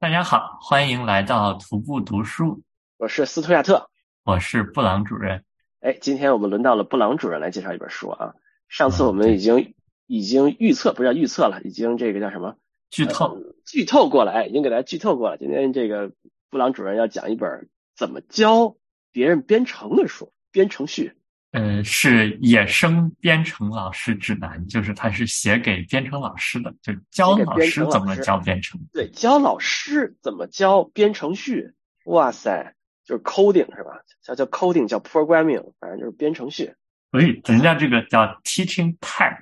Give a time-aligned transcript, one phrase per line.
[0.00, 2.62] 大家好，欢迎来到徒步读书。
[2.96, 3.90] 我是斯图亚特，
[4.24, 5.44] 我是布朗主任。
[5.80, 8.32] 哎，今天我们轮到了布朗主任来介绍一本书啊。
[8.66, 9.74] 上次我嗯们已经、
[10.06, 12.56] 已经预测，不叫预测了，已经这个叫什么
[12.88, 15.36] 剧透，呃剧透过了，哎，已经给大家剧透过了。
[15.36, 16.10] 今天这个
[16.48, 18.76] 布朗主任要讲一本怎么教
[19.12, 21.12] 别人编程的书，编程序。
[21.52, 28.80] 呃，是野生编程老师指南，就是它是写给编程老师的，就是教老师怎么教编程。
[28.92, 31.72] 对，教老师怎么教编程序。
[32.04, 32.74] 哇塞，
[33.04, 34.00] 就是 coding 是吧？
[34.22, 36.74] 叫叫 coding，叫 programming，反正就是编程序。
[37.10, 39.40] 所以人家这个叫 teaching tech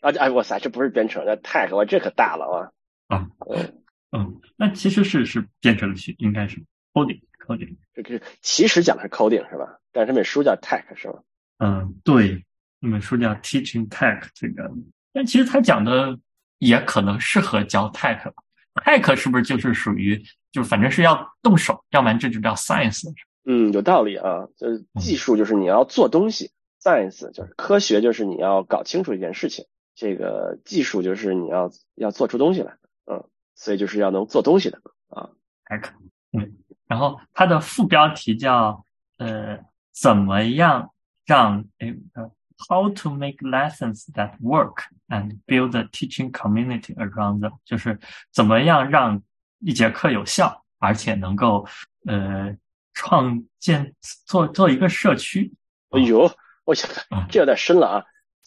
[0.00, 2.72] 啊，哎，哇塞，这不是编程，叫 tech，哇，这可大了
[3.08, 3.16] 啊！
[3.16, 7.76] 啊，嗯，嗯，那其实是是编程序，应该是 coding coding。
[7.94, 9.78] 这个其实讲的是 coding 是吧？
[9.92, 11.22] 但是这本书叫 tech 是吧？
[11.58, 12.44] 嗯，对，
[12.80, 14.70] 那本书叫 teaching tech 这个，
[15.12, 16.18] 但其实他讲的
[16.58, 18.42] 也可能适合教 tech 吧。
[18.84, 23.04] tech 是不是就是属于，就反正是要动手，要不然这就叫 science。
[23.44, 24.46] 嗯，有道理啊。
[24.56, 26.46] 就是技术就是你要做东西、
[26.80, 29.64] s c i e n c e 就是科学，就是你要搞清楚一件事情。
[29.94, 33.24] 这个技术就是你要要做出东西来，嗯，
[33.54, 35.30] 所以就是要能做东西的啊。
[35.66, 35.90] tech，
[36.32, 36.56] 嗯，
[36.88, 38.84] 然后它的副标题叫
[39.18, 39.60] 呃，
[39.92, 40.90] 怎么样
[41.24, 42.30] 让诶呃
[42.68, 47.98] ，How to make lessons that work and build a teaching community around them，就是
[48.32, 49.22] 怎么样让
[49.60, 51.66] 一节课有效，而且能够
[52.06, 52.56] 呃
[52.92, 53.94] 创建
[54.26, 55.52] 做做一个社区。
[55.90, 56.30] 哎呦，
[56.64, 57.98] 我想嗯 这有点深了啊。
[58.00, 58.04] 嗯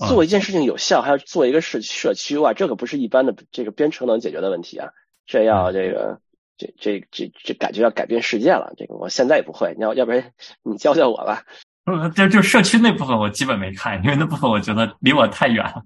[0.07, 4.91] 做一件事情有效，还要做一个社社区哇，这可不是一般的这个编程能解决的问题啊。
[5.25, 6.21] 这要这个
[6.55, 8.71] 这这这这感觉要改变世界了。
[8.77, 11.45] 这个我现在也不会，你要要不然你教教我吧。
[11.87, 15.83] 呃，就就社区那部分我基本没看，因为那部分我觉得离我太远了。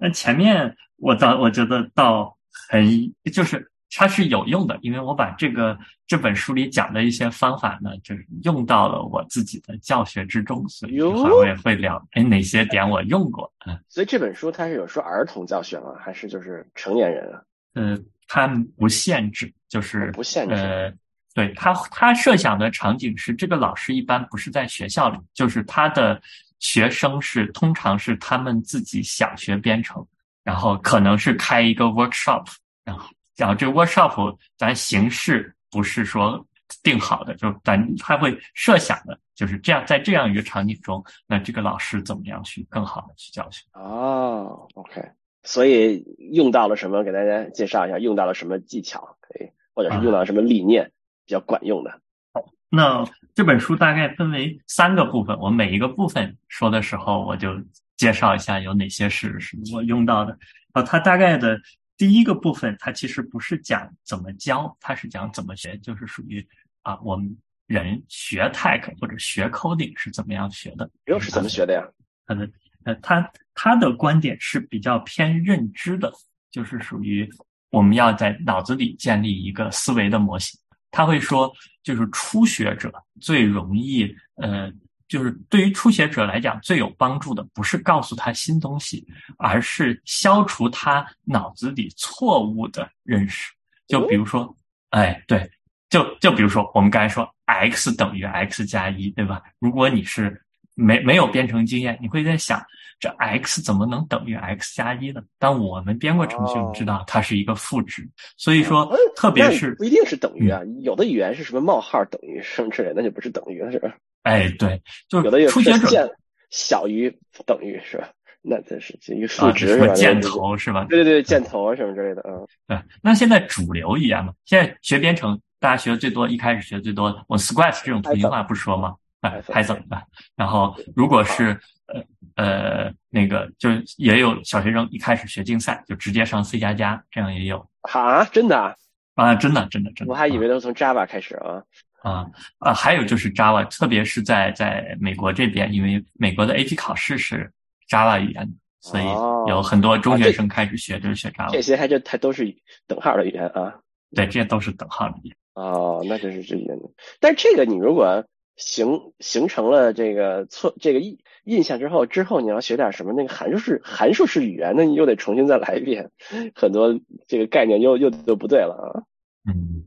[0.00, 2.36] 那前面我倒我觉得倒
[2.68, 2.86] 很
[3.32, 15.94] 就是它是有用的，因为我把这个这本书里讲的一些方法呢，就是用到了我自己的教学之中，所以一哟会儿我也会聊，哎，哪些点我用过，嗯所以这本书它是有说儿童教学吗？
[15.98, 17.40] 还是就是成年人啊？
[17.74, 20.92] 呃，它不限制，就是不限制呃，
[21.36, 26.18] 对他他设想的场景是，这个老师一般不是在学校里，就是他的
[26.60, 30.02] 学生是通常是他们自己想学编程，
[30.42, 32.46] 然后可能是开一个 workshop，
[32.84, 36.42] 然后然后这个 workshop 咱形式不是说
[36.82, 43.62] 定好的，就咱他会设想的，就是这样，在这样一个场景中，那这个老师怎么样去更好的去教学？
[43.74, 45.02] 哦，OK，
[45.42, 47.04] 所以用到了什么？
[47.04, 49.18] 给大家介绍一下，用到了什么技巧？
[49.20, 50.90] 可以，或者是用到了什么理念
[51.26, 51.90] 比较管用的？
[52.32, 53.04] 好那
[53.34, 57.52] 这本书大概分为三个部分，我每一个部分说的时候，我就
[57.96, 60.38] 介绍一下有哪些是是我用到的。
[60.72, 61.60] 啊，它大概的
[61.96, 66.46] 第一个部分，它其实不是讲怎么教，它是讲怎么学，就是属于
[66.82, 70.88] 啊，我们人学 tech 或者学 coding 是怎么样学的。
[71.06, 71.82] 又是怎么学的呀？
[72.26, 72.48] 他的
[72.84, 76.12] 呃，他他的观点是比较偏认知的，
[76.50, 77.28] 就是属于
[77.70, 80.58] 我们要在脑子里建立一个思维的模型。
[80.96, 81.52] 他会说，
[81.82, 82.90] 就是初学者
[83.20, 84.72] 最容易，呃，
[85.08, 89.06] 就是对于初学者来讲最有帮助的，不是告诉他新东西，
[89.36, 93.52] 而是消除他脑子里错误的认识。
[93.86, 94.56] 就比如说，
[94.88, 95.46] 哎，对，
[95.90, 99.42] 就就比如说我们刚才说 x 等于 x 加一，对吧？
[99.58, 100.42] 如果你是
[100.76, 102.62] 没没有编程经验，你会在想，
[103.00, 105.20] 这 x 怎么能等于 x 加一呢？
[105.38, 113.92] 但我们编过程序，我们知道它是一个负值，所以说哦，特别是那不一定是等于啊，有的语言是什么冒号等于什么之类的，那就不是等于了，是吧？
[114.22, 116.08] 哎，对，就有的有初学者线
[116.50, 117.10] 小于
[117.44, 118.10] 等于是吧？
[118.42, 119.84] 那这是一个数啊，值是吧？
[119.86, 120.86] 什么箭头是吧？
[120.88, 128.94] 对对对，箭头啊什么之类的，嗯，对，那现在主流语言嘛，现在学编程，大家学的最多，一开始学的最多的，我 Scratch 这种图形化不说吗？
[129.20, 130.02] 哎 Python，Python 啊，
[130.34, 132.02] 然后如果是呃
[132.36, 138.74] 呃那个，就也有小学生一开始学竞赛，就直接上 C 加加，这样也有啊，真的啊？
[139.14, 141.62] 啊，真的真的真的，我还以为都是从 Java 开始啊。
[142.02, 142.26] 啊
[142.58, 147.50] 啊，还有就是 Java，特别是在在美国这边，因为美国的 AP 考试是
[147.88, 148.48] Java 语言，
[148.80, 152.54] 所以哦有很多中学生开始学就是学 Java，这些还就它都是
[152.86, 153.74] 等号的语言啊。
[154.14, 155.36] 对，这些都是等号的语言。
[155.54, 156.78] 哦，那就是这语言。
[157.18, 158.24] 但是这个你如果
[158.56, 166.10] 形形成了这个错这个印印象之后，之后你要学点什么那个函数式函数式语言，那你又得重新再来一遍，
[166.54, 166.98] 很多
[167.28, 169.04] 这个概念又又就不对了啊。
[169.48, 169.84] 嗯，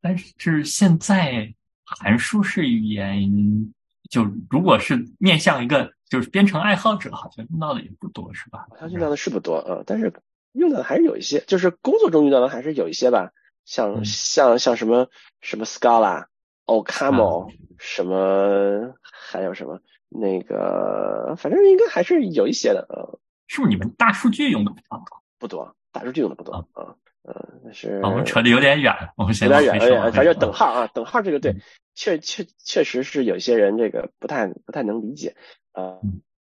[0.00, 1.52] 但是现在
[1.84, 3.28] 函数式语言，
[4.08, 8.66] 就如果是面向一个就是编程爱好者，好像用到的也不多，是吧？
[8.70, 10.12] 好像用到的是不多啊，但是
[10.52, 13.32] 用到的还是有一些，就是工作中用到的还是有一些吧。
[13.64, 15.08] 像像像什么
[15.40, 16.26] 什么 Scala、
[16.66, 23.18] OCaml，什么还有什么那个，反正应该还是有一些的呃。
[23.48, 25.22] 是不是你们大数据用的比较多？
[25.38, 26.96] 不多，大数据用的不多啊。
[27.22, 30.12] 嗯，但是我们扯的有点远，我们有点远，有点远。
[30.12, 31.54] 反正等号啊，等号这个对，
[31.94, 35.36] 确确确实是有些人这个不太不太能理解
[35.72, 35.98] 啊。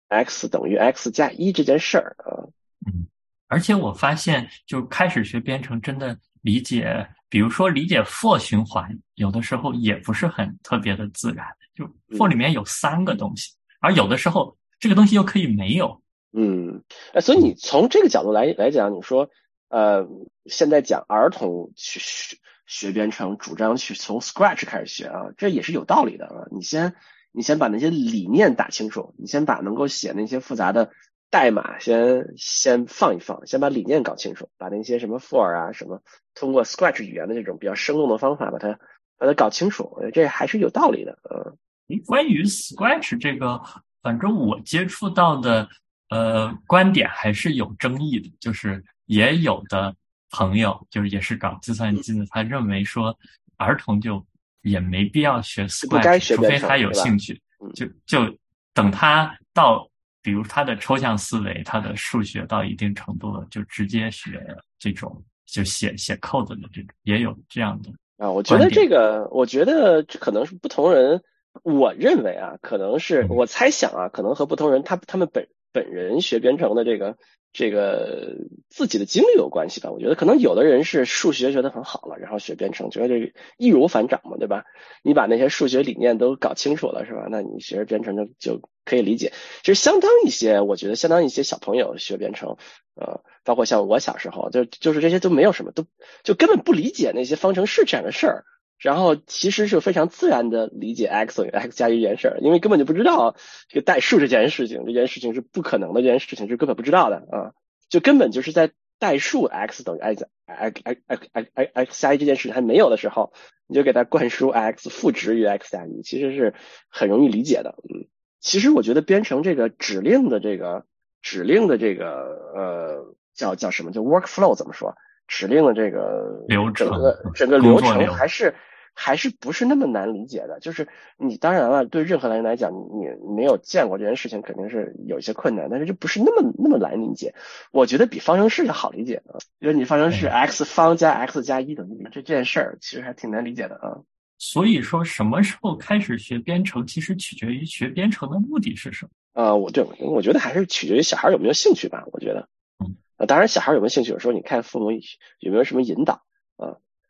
[0.08, 2.46] x 等于 x 加一这件事儿啊。
[2.86, 3.06] 嗯，
[3.46, 11.46] 而且我发现，就开始学编程，真的理解，比如说理解 for 循环，有的时候也不是很特别的自然。
[11.74, 11.84] 就
[12.16, 16.02] for 里面有三个东西，而有的时候这个东西又可以没有。
[16.32, 16.82] 嗯，
[17.12, 19.28] 哎，所以你从这个角度来来讲，你说。
[19.70, 20.08] 呃，
[20.46, 26.48] 现在讲儿童去学学编程，主张去从 Scratch 开始学啊，这也是有道理的啊。
[26.50, 26.94] 你先
[27.32, 30.90] 你先把那些理念打清楚，你先把能够写那些复杂的
[31.30, 36.02] 代码先先放一放，先把理念搞清楚，把那些什么 for 啊什么，
[36.34, 38.78] 通过 Scratch 语言的这种比较生动的方法把它
[39.16, 41.98] 把它搞清楚，我觉得这还是有道理的嗯。
[42.06, 43.60] 关于 Scratch 这个，
[44.02, 45.68] 反正我接触到的
[46.10, 48.84] 呃观点还是有争议的，就是。
[49.08, 49.96] 也有的
[50.28, 53.18] 朋友就是也是搞计算机的，他认为说
[53.56, 54.22] 儿童就
[54.60, 57.40] 也没必要学 Scratch，除非他有兴趣，
[57.74, 58.36] 就就
[58.74, 59.88] 等他到
[60.28, 64.46] 比如他的抽象思维、他的数学到一定程度了，就直接学
[64.78, 68.30] 这种就写写 code 的这种，也有这样的啊。
[68.30, 71.22] 我觉得这个，我觉得这可能是不同人，
[71.62, 77.16] 我认为啊，可能是我猜想啊，可能和不同人他他们本本人学编程的这个。
[77.52, 78.36] 这个
[78.68, 79.90] 自己的经历有关系吧？
[79.90, 84.64] 我觉得可能有的人是数学学得很好了，然后学编程，觉得这易如反掌嘛，对吧？
[85.02, 87.26] 你把那些数学理念都搞清楚了，是吧？
[87.30, 89.32] 那你学编程就就可以理解。
[89.62, 92.56] 其实相当一些，我觉得相当一些小朋友学编程，
[92.94, 95.86] 呃，包括像我小时候，就就是这些都没有什么，都
[96.22, 98.44] 就根本不理解那些方程式这样的事儿。
[98.78, 103.34] 然后其实是非常自然的理解 x 等于 x 加一这件事儿，因为根本就不知道
[103.68, 107.52] 这个代数这件事情，这件事情是不可能的，这件事情是根本不知道的啊，
[107.88, 108.70] 就根本就是在
[109.00, 113.32] 代数 x 等于 x x x x x x 加一这件事情还没有的时候，
[113.66, 116.54] 你就给它灌输 x 赋值于 x 加一，其实是
[116.88, 117.74] 很容易理解的。
[117.82, 118.06] 嗯，
[118.38, 120.84] 其实我觉得编程这个指令的这个
[121.20, 122.06] 指令的这个
[122.54, 124.94] 呃叫叫什么就 workflow 怎么说？
[125.26, 128.54] 指令的这个流程，整个整个流程还是。
[129.00, 133.06] 还是不是那么难理解的，就是你当然了，对任何人来讲，你
[133.36, 137.32] 没有见过这件事情，肯定是有一些困难，但是就不是那么那么难理解。
[137.70, 144.02] 我觉得比方程式要好理解啊，就是你方程式 x 方加 x 加一等于零，这这件事儿其实还挺难理解的啊。
[144.40, 149.54] 所以说，什么时候开始学编程，其实取决于学编程的目的是什么啊？
[149.54, 152.04] 我对，我觉得还是取决于小孩有没有兴趣吧。
[152.12, 152.48] 我觉得，
[152.78, 154.92] 嗯，当然小孩有没有兴趣，有时候你看父母
[155.40, 156.20] 有没有什么引导啊。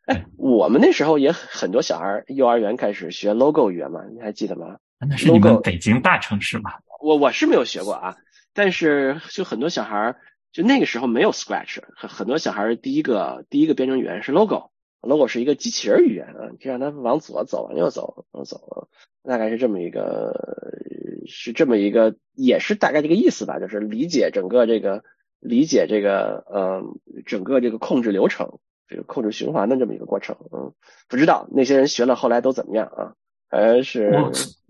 [0.08, 4.78] 哎，我们那时候也很多小孩幼儿园开始学 Logo 语言嘛，你还记得吗？
[5.06, 6.72] 那是你们北京大城市嘛？
[7.02, 8.16] 我我是没有学过啊，
[8.54, 10.16] 但是就很多小孩
[10.50, 18.88] 就那个时候没有 Scratch，很很多小孩第一个第一个编程语言是 Logo，Logo 是一个机器人语言啊，可以让它往左走，往右走，往走，
[19.22, 20.32] 大概是这么一个，
[21.26, 25.04] 是这么一个，也是大概这个意思吧，就是理解整个这个
[25.38, 28.58] 理解这个嗯整个这个控制流程。
[28.88, 30.72] 这个控制循环的这么一个过程，嗯，
[31.08, 33.12] 不知道那些人学了后来都怎么样啊？
[33.50, 34.10] 还是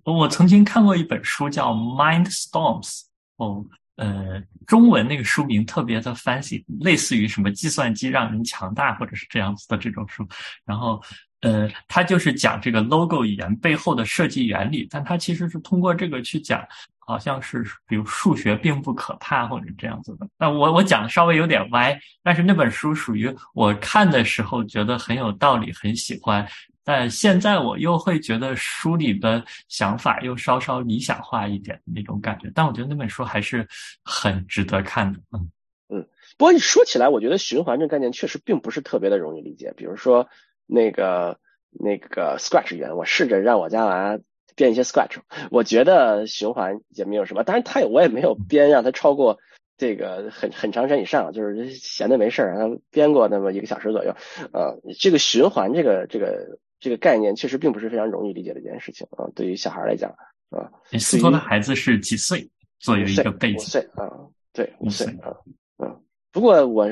[0.04, 3.00] 我我曾经看过一本书叫《Mind Storms》，
[3.36, 3.64] 哦，
[3.96, 10.26] 呃，中文那个书名特别的 fancy，类似于什么计算机让人强大或者是这样子的这种书，
[10.64, 11.02] 然后
[11.40, 16.66] 呃，它就是讲这个 logo 语言背后的设计原理，但它其实是通过这个去讲。
[17.00, 20.28] 好像是，比如数学并不可怕，或者这样子的。
[20.38, 26.46] 那我我讲的稍微有点歪，但是那本书属于我看的时候觉得很有道理，很喜欢。
[26.84, 32.52] 但现在我又会觉得书里的想法又稍稍理想化一点那种感觉。
[32.54, 33.66] 但我觉得那本书还是
[34.04, 35.18] 很值得看的。
[35.32, 35.50] 嗯
[35.88, 36.06] 嗯。
[36.36, 39.72] 不过你说起来，我觉得循环这概念确实并不是特别的容易理解。
[39.78, 40.28] 比如说
[40.68, 41.40] 那个
[41.72, 44.20] 那个 Scratch 语言，我试着让我家娃。
[44.56, 45.18] 编一些 Scratch，
[45.52, 49.38] 我觉得循环也没有什么，当然他也我也没有编让他超过
[49.76, 54.12] 这个很很长时间以上，就是闲的没事儿让他编过那么一个小时左右。
[54.52, 60.10] 呃，这个循环这个这个这个概念确实并不是非常容易理解的一件事情啊，对于小孩来讲
[60.50, 60.66] 啊。
[60.98, 62.50] 斯托的孩子是几岁？
[62.80, 64.10] 作为一个背景，五岁啊，
[64.52, 65.36] 对，五岁啊，
[65.76, 66.02] 嗯。
[66.32, 66.88] 不过我。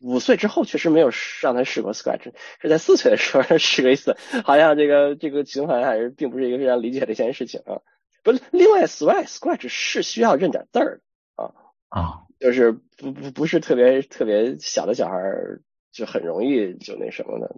[0.00, 1.10] 五岁之后确实没有
[1.42, 7.80] 让他试过 Scratch，是在四岁的时候试过一次，好像这个这个循环还是并不是一个非常理解的一件事情啊。
[8.22, 11.00] 不，另外 Scratch Scratch 是需要认点字儿
[11.36, 11.52] 的啊
[11.88, 17.50] 啊，就是不不不是特别特别小的小孩儿就很容易就那什么的。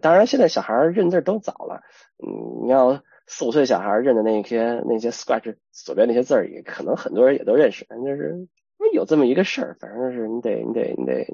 [0.00, 1.82] 当然，现在小孩认字都早了，
[2.22, 8.46] 嗯，你要四五岁小孩认的那些那些 scratch 左边那些字儿，也可能很多人也都认识，就是
[8.92, 11.26] 有这么一个事儿，反正是你得你得你得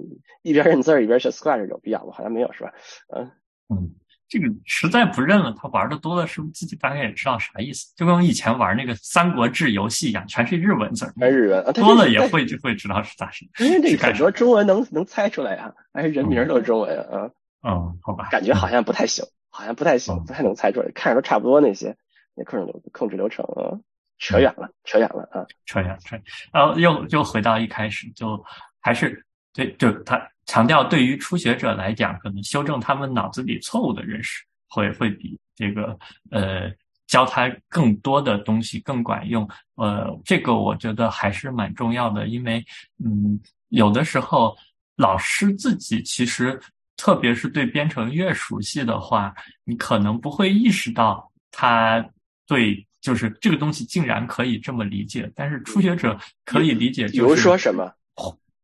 [0.43, 2.13] 一边认字儿一边学 scratch 有必要吗？
[2.13, 2.73] 好像没有是吧？
[3.15, 3.31] 嗯
[3.69, 3.95] 嗯。
[4.29, 7.95] 这个实在不认了，他玩的多了，是不是自己大概也知道啥意思？
[7.95, 13.47] 就跟我以前玩那个《三国志》游戏一样，全是日文字，全日文，多了也 会就会知道是咋事。
[13.61, 17.31] 因为这很多中文能能猜出来呀，还是人名都是中文啊。
[17.63, 18.27] 嗯，好吧。
[18.29, 21.97] 感觉好像不太行，好像不太行，不太能猜出来，看着都差不多那些
[22.35, 23.79] 那控制流控制流程啊，
[24.19, 26.17] 扯远了，扯远了啊，扯远扯。
[26.53, 28.43] 然后又又回到一开始，就
[28.81, 30.21] 还是对，就他。
[30.49, 35.99] 强调对于初学者来讲，可能修正他们脑子里错误的认识，会会比这个
[36.31, 36.71] 呃
[37.09, 39.49] 教他更多的东西更管用。
[39.75, 42.65] 呃，这个我觉得还是蛮重要的，因为
[43.05, 43.37] 嗯，
[43.71, 44.57] 有的时候
[44.95, 46.57] 老师自己其实，
[46.97, 52.09] 特别是对编程越熟悉的话，你可能不会意识到他
[52.47, 55.31] 对就是这个东西竟然可以这么理解。
[55.37, 57.93] 但是初学者可以理解，比如说什么？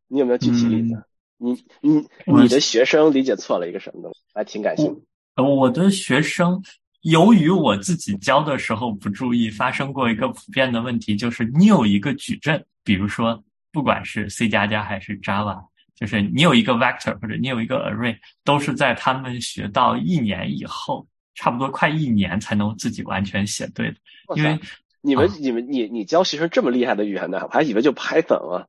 [0.08, 1.00] 你有没有具体例子？
[1.38, 4.20] 你你你的学生理解错了一个什么东西？
[4.34, 5.02] 还挺感兴趣。
[5.36, 6.60] 我的学生
[7.02, 23.96] 由于我自己教的时候不注意，发生过一个普遍的问题，就是你有一个矩阵，比如说不管是 C 加加还是 Java，就是你有一个 vector 或者你有一个 array，都是在他们学到一年以后，差不多快一年才能自己完全写对的。
[24.36, 24.58] 因为
[25.00, 27.40] 你们你们你你教学生这么厉害的语言呢？
[27.42, 28.66] 我还以为就 Python 啊。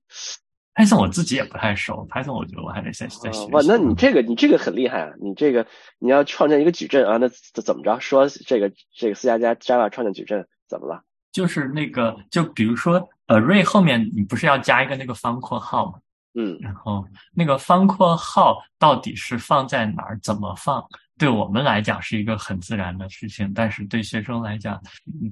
[0.76, 3.46] Python 我自己也不太熟，Python 我觉得我还得再再学。
[3.52, 5.14] 哇，那你这个你这个很厉害啊！
[5.22, 5.68] 你这个
[6.00, 7.30] 你要创建一个矩阵啊，那
[7.62, 8.00] 怎么着？
[8.00, 11.04] 说这个这个 C 加加 Java 创建矩阵怎么了？
[11.32, 16.00] 就是那个，就比如说 array 后面你不是要加一个那个方括号吗？
[16.36, 20.20] 嗯，然后那个方括号到底是放在哪儿？
[20.22, 20.84] 怎么放？
[21.18, 24.82] 对我们来讲是一个很自然的事情，但是对学生来讲，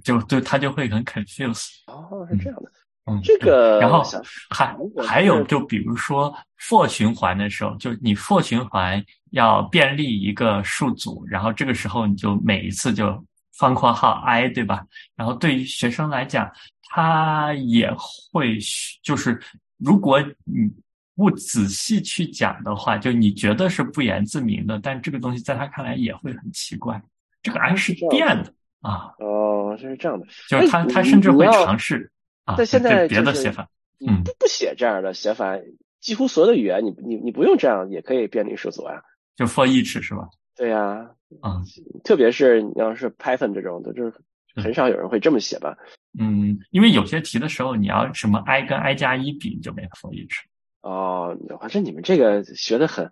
[0.04, 1.68] 就对他就会很 confuse。
[1.88, 2.72] 哦，是这样的。
[3.08, 4.04] 嗯，这个，然后
[4.52, 13.26] 还还有，就比如说 for 循环的时候，就你 for 循环要便利一个数组，然后这个时候你就每一次就
[13.58, 14.86] 方括号 i，对吧？
[15.16, 16.50] 然后对于学生来讲，
[16.90, 17.92] 他也
[18.32, 18.60] 会
[19.02, 19.42] 就是
[19.80, 20.72] 如果你
[21.16, 27.02] 不仔细去讲的话，就你觉得是不言自明的，但这个东西在他看来也会很奇怪。
[27.44, 29.14] 这个 i 是变的啊。
[29.20, 32.12] 哦，这是这样的，就是他他甚至会尝试
[32.46, 32.56] 啊。
[32.58, 33.68] 但现在别的写法，
[34.06, 35.58] 嗯，不不写这样的写法，
[36.00, 39.02] 几乎所有的语言，你你你不用这样也可以便利数组啊，
[39.36, 40.28] 就 for each 是吧？
[40.56, 41.10] 对呀，
[41.42, 41.62] 啊，
[42.04, 44.14] 特别是你要是 Python 这种的，就是
[44.56, 45.76] 很少有人会这么写吧？
[46.20, 50.40] 嗯，因为有些题的时候，你要什么 i 跟 i 加一比，你就没 for each。
[50.82, 53.10] 哦，反正你们这个学的很。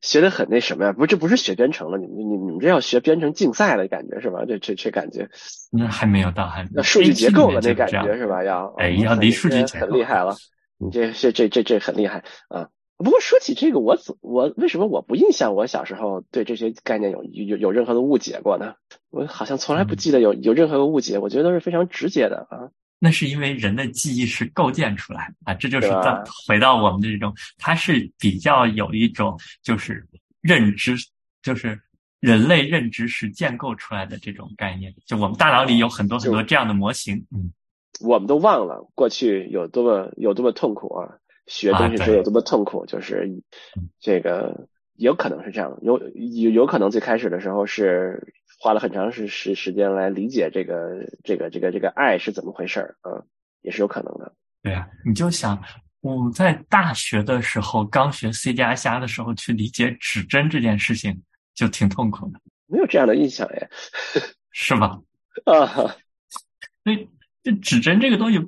[0.00, 0.92] 学的很那什么呀？
[0.92, 4.44] 不，这不是学编程了，你们你你们这要学编程竞赛的感觉是吧？
[4.46, 5.28] 这这这感觉，
[5.72, 8.44] 那还没有到，还那数据结构的那感觉是吧？
[8.44, 10.36] 要哎，要离数据很厉害了，
[10.78, 12.68] 你这这这这这很厉害啊！
[12.96, 18.74] 不过说起这个，我怎我为什么我不印象我小时候对这些概念有有有任何的误解过呢？
[19.10, 22.70] 我好像从来不记得有有任何的误解，我觉得都是非常直接的啊。
[23.00, 30.04] 那是因为人的记忆是构建出来的啊，这就是再回到我们的这种，它是比较有一种就是
[30.40, 30.96] 认知，
[31.40, 31.80] 就是
[32.18, 34.92] 人类认知是建构出来的这种概念。
[35.06, 37.52] 就我们大脑里有很多很多这样的模型，嗯，
[38.00, 41.08] 我们都忘了过去有多么有多么痛苦啊，
[41.46, 43.30] 学东西时候有多么痛苦，就是
[44.00, 48.34] 这个有可能是这样，有有有可能最开始的时候是。
[48.58, 53.22] 花了很长时时时间来理解这个这个这个这个爱是怎么回事儿啊，
[53.62, 54.34] 也是有可能的。
[54.62, 55.62] 对啊，你就想
[56.00, 61.22] 我们在大学的时候刚学 C 加加的时候去理解指针这件事情，
[61.54, 62.40] 就挺痛苦的。
[62.66, 63.68] 没有这样的印象哎，
[64.50, 65.00] 是吗？
[65.44, 65.66] 啊，
[66.82, 67.08] 所以
[67.44, 68.38] 这指针这个东西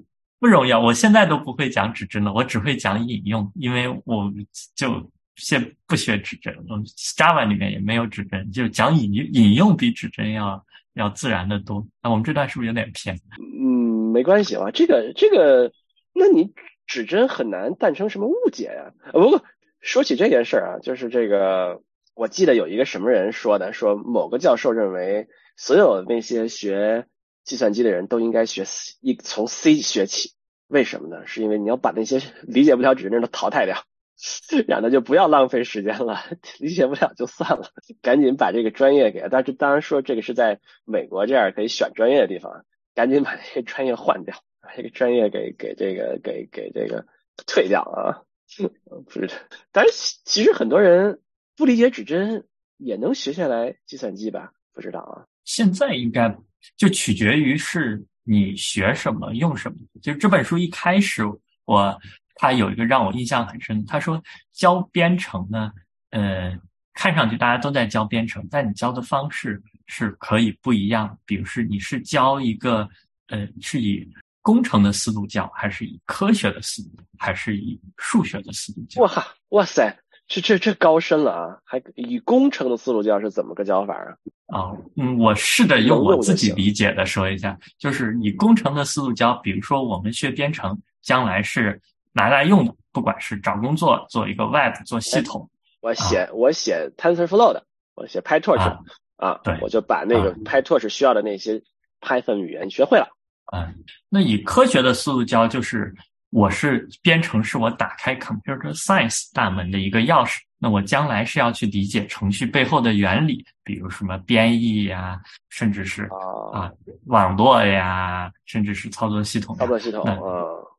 [0.40, 0.80] 不容易啊。
[0.80, 4.32] 我现在都不会讲指针了，我只会讲引用，因为我
[4.74, 5.10] 就。
[5.40, 6.84] 先不学指针，嗯
[7.16, 11.86] ，Java 里面也没有指针，就讲引引用比指针要要自然的多。
[12.02, 13.18] 那我们这段是不是有点偏？
[13.58, 15.72] 嗯，没关系啊，这个这个，
[16.12, 16.52] 那你
[16.86, 18.92] 指针很难诞生什么误解呀？
[19.06, 19.42] 啊不过
[19.80, 21.80] 说起这件事儿啊，就是这个，
[22.14, 27.06] 我记得有一个什么人说的，说某个教授认为所有那些学
[27.44, 28.64] 计算机的人都应该学
[29.00, 30.32] 一从 C 学起，
[30.68, 31.26] 为什么呢？
[31.26, 33.82] 是因为你要把那些 理解不了指针的淘汰掉。
[34.68, 36.20] 然后就不要浪费时间了，
[36.58, 37.70] 理解不了就算了，
[38.02, 39.26] 赶紧把这个专业给。
[39.30, 47.06] 但是当然说这个是在美国这样可以选专业的地方，赶紧把这个专业换掉，把这个专业给给这个给给这个
[47.46, 48.22] 退掉啊。
[49.06, 49.30] 不是，
[49.70, 51.20] 但是其实很多人
[51.56, 52.46] 不理解指针
[52.78, 54.52] 也能学下来计算机吧？
[54.72, 55.24] 不知道啊。
[55.44, 56.36] 现在应该
[56.76, 59.76] 就取决于是你学什么用什么。
[60.02, 61.22] 就这本书一开始，
[61.64, 61.96] 我
[62.40, 64.18] 他有一个让我印象很深，他说
[64.50, 65.70] 教编程呢，
[66.08, 66.58] 呃，
[66.94, 71.18] 看上去大家都在教编程，但你教的方式是可以不一样。
[71.26, 72.88] 比如是你是教一个
[73.28, 79.02] 呃，是以工程的思路教，还是以科学的思路，还是以数学的思路教？
[79.02, 79.94] 哇哇塞！
[80.26, 81.58] 这这这高深了啊！
[81.62, 84.16] 还以工程的思路教是怎么个教法啊？
[84.46, 91.78] 啊，嗯，我试着用我自己理解的说一下，就是以工程的思路教，比如说我们学编程，将来是
[92.12, 95.48] 拿来用的，不管是找工作、做一个 Web、做系统。
[95.80, 97.64] 我写我写 TensorFlow 的，
[97.94, 98.78] 我写 PyTorch
[99.16, 101.62] 啊，对，我就把那个 PyTorch 需要的那些
[102.00, 103.08] Python 语言学会了。
[103.52, 103.74] 嗯，
[104.08, 105.94] 那以科学的速度教就是。
[106.32, 110.38] 我是编程，是我打开 computer science 大门的一个钥匙。
[110.60, 116.08] 那我将来是要去理解程序背后的原理，比如什么编译呀，甚至是
[116.52, 116.70] 啊
[117.06, 119.56] 网络呀，甚至是操作系统。
[119.56, 120.14] 操作系统啊，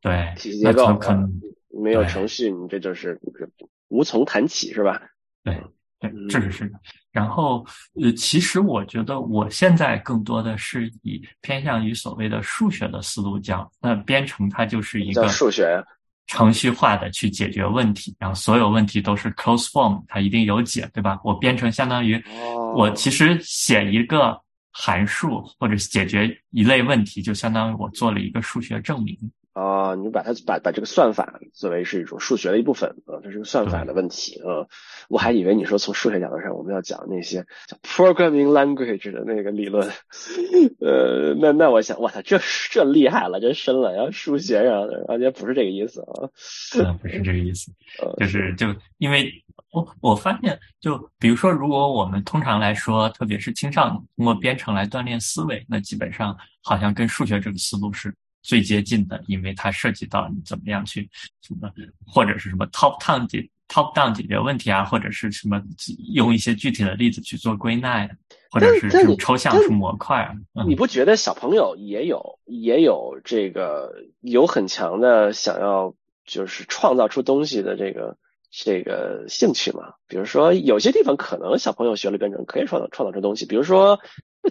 [0.01, 1.31] 对，体系结构可能
[1.69, 3.19] 没有程序，你这就是
[3.89, 5.01] 无从谈起，是吧？
[5.43, 5.61] 对。
[6.01, 6.79] 对，这是是的。
[7.11, 7.63] 然后，
[8.01, 13.71] 呃，其实我觉得我现在更多的是以偏向于所谓的数学的思路教。
[13.79, 15.79] 那编程它就是一个数学
[16.25, 21.19] 程序化的去解决问题，然后所有问题都是 close form，它一定有解，对吧？
[21.23, 22.19] 我编程相当于
[22.75, 24.35] 我其实写一个
[24.71, 29.15] 函数或者解决一类问题，就相当于我做了一个数学证明。
[29.53, 34.65] 啊，你把它把把这个算法作为是一种数学的一部分啊，这是个算法的问题啊。
[35.09, 39.89] 我还以为你说从数学角度上我们要讲那些叫 programming language 的那个理论，
[40.79, 42.39] 呃，那那我想，我操，这
[42.71, 46.29] 这厉害了，这深了，然后数学上而且不是这个意思啊。
[46.79, 47.71] 嗯，不是这个意思，
[48.17, 49.29] 就是就因为
[49.71, 58.13] 我我发现，就比如说，如果我们通常来说，特别是青少年通过编程来锻炼思维，那基本上好像跟数学这个思路是。
[58.41, 61.09] 最接近的，因为它涉及到你怎么样去
[61.41, 61.71] 什么，
[62.05, 65.61] 或者是什么 top down 解 top down 解决问题啊，或者是什么
[66.13, 68.09] 用一些具体的例子去做归纳呀，
[68.49, 70.21] 或者是这种抽象出模块
[70.53, 70.63] 啊。
[70.65, 75.93] 你不觉得小朋友也有也有这个有很强的想要
[76.25, 78.17] 就是创造出东西的这个
[78.49, 79.93] 这个兴趣吗？
[80.07, 83.99] 比如说有些地方可能小朋友学了编程可以创造创造出东西，比如说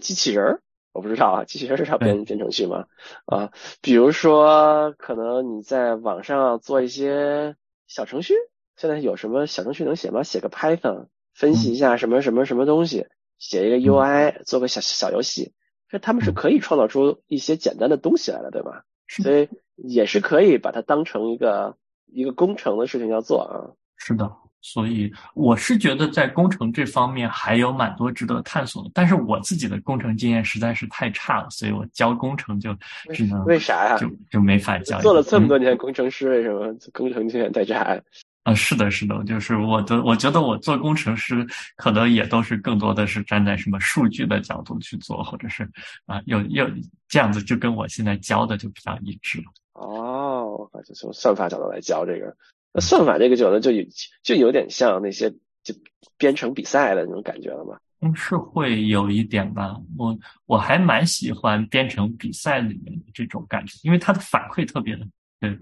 [0.00, 0.62] 机器人儿。
[0.92, 2.86] 我不知道啊，机器人是要编编程序吗？
[3.26, 7.54] 啊，比如说，可能你在网上做一些
[7.86, 8.34] 小程序，
[8.76, 10.22] 现在有什么小程序能写吗？
[10.22, 13.06] 写个 Python，分析一下什么什么什么东西，
[13.38, 15.52] 写一个 UI，做个小小游戏，
[15.88, 18.84] 这他们是可以创造出一些简单的东西来的，对吧？
[19.08, 21.76] 所以也是可以把它当成一个
[22.06, 23.74] 一个工程的事情要做啊。
[23.96, 24.30] 是的。
[24.62, 32.76] 所以我是觉得在工程这方面还有蛮多值得探索的，但是我自己的工程经验实在是太差了，所以我教工程就
[33.14, 33.96] 只能为啥呀？
[33.96, 35.00] 就就没法教。
[35.00, 37.98] 做了这么多年工程师，为什么工程经验太差？
[38.44, 41.46] 啊，是的，是的，就是我的，我觉得我做工程师
[41.76, 45.62] 可能也都是更多的是站在什么数据的角度去做，或者是
[46.06, 46.66] 啊，又又
[47.06, 49.44] 这样子就跟我现在教的就比较一致了。
[49.74, 52.34] 哦，就从算法角度来教这个。
[52.72, 53.84] 那算法这个就呢，就有
[54.22, 55.30] 就有点像那些
[55.62, 55.74] 就
[56.16, 57.78] 编程比赛的那种感觉了吗？
[58.00, 59.76] 嗯，是会有一点吧。
[59.98, 65.04] 我我还蛮喜欢编程比赛里面的这种感觉，因为它的反馈特别的，
[65.40, 65.58] 对，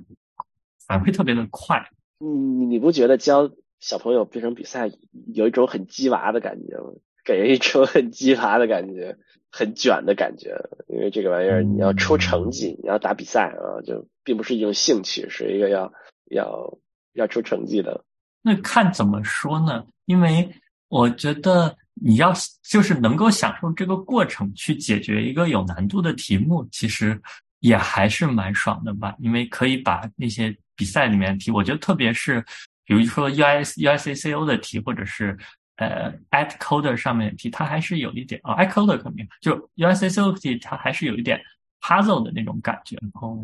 [0.86, 1.82] 反馈特别的快。
[2.18, 4.90] 你，你不觉得教小朋友编程比赛
[5.34, 6.92] 有一种很鸡娃的感觉吗？
[7.24, 9.16] 给人一种很鸡娃的感觉，
[9.50, 10.54] 很卷的感觉。
[10.88, 15.92] 因为这个玩意儿你要出成绩，你要打比赛啊，就并不是一种兴趣，是一个要
[16.30, 16.78] 要。
[17.14, 18.04] 要出成绩的，
[18.42, 19.84] 那看怎么说呢？
[20.06, 20.48] 因为
[20.88, 27.20] 我觉得你要就是能够享受这个过程去解决一个有难度的题目，其实
[27.60, 29.14] 也还是蛮爽的吧。
[29.18, 32.44] 因为可以把那些比赛里面题，我觉得特别是
[32.84, 35.36] 比如说 U S U S A C O 的题，或者是
[35.76, 41.40] 呃 AtCoder 上面的题，它还是有一点啊，at code 肯定就 U S A C O 题，它还是有一点。
[41.80, 43.38] Puzzle 的那种感觉，然后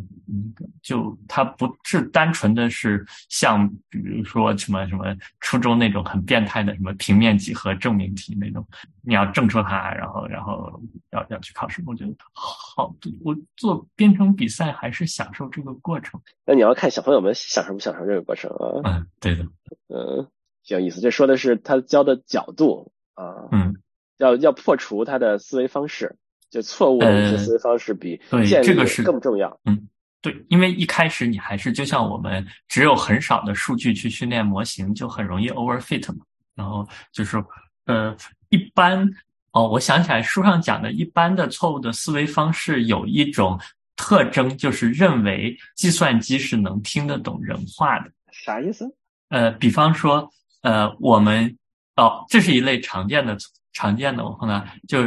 [0.83, 8.67] 就它不是单纯的是像比如说什么什么初中那种很变态的什么平面几何证明题那种，
[9.03, 11.83] 你要证出它，然后然后要要去考试。
[11.87, 16.21] 我觉得好，我做编程比赛还是享受这个过程。
[16.45, 18.83] 那你要看小朋友们享受不享受这个过程啊？
[18.85, 19.45] 嗯，对的，
[19.89, 20.29] 嗯，
[20.65, 21.01] 挺有意思。
[21.01, 23.77] 这说的是他教的角度啊，嗯，
[24.19, 26.17] 要要破除他的思维方式。
[26.51, 29.59] 就错误的一些思维方式比对这个是更重要。
[29.65, 29.89] 嗯，
[30.21, 36.25] 对，因为一开始你还是就像我们只有很少的数据去训练模型，就很容易 overfit 嘛。
[36.55, 37.43] 然后就是
[37.87, 38.17] 呃，
[38.49, 39.09] 一般
[39.53, 43.59] 哦，我想起来书上讲的，一般的错误的思维方式有一种
[43.97, 48.11] 特征，就是认为计算机是能听得懂人话的。
[48.31, 48.85] 啥意思？
[49.31, 50.31] 呃，比方说，
[50.63, 51.57] 呃，我们
[51.97, 53.37] 哦，这是一类常见的
[53.73, 55.03] 常见的，我看到就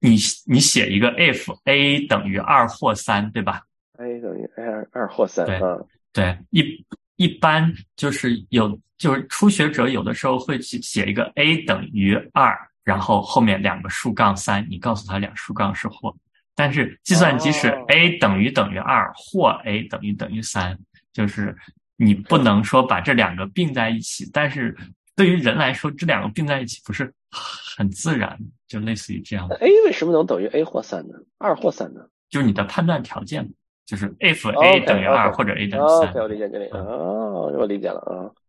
[0.00, 3.62] 你你写一个 if a 等于二或三，对吧
[3.98, 5.78] ？a 等于 a 二二或三，对啊，
[6.12, 6.84] 对，一
[7.16, 16.16] 一般就是有就是初学者有的时候会去写一个 a 等于二，然后后面两个竖杠三，你告诉他两竖杠是或，
[16.54, 20.78] 但是计算机是 a 等于等于二或 a 等于等于三，
[21.12, 21.54] 就是
[21.96, 24.74] 你不能说把这两个并在一起，但是
[25.20, 29.54] 对于人来说，这两个并在一起不是很自然，就类似于这样的。
[29.56, 31.14] a 为什么能等于 a 或三呢？
[31.36, 32.00] 二或三呢？
[32.30, 33.46] 就是你的判断条件，
[33.84, 36.08] 就是 if a 等于二或者 a 等于三。
[36.08, 36.70] OK，我理解这里。
[36.70, 38.00] 哦，我理解了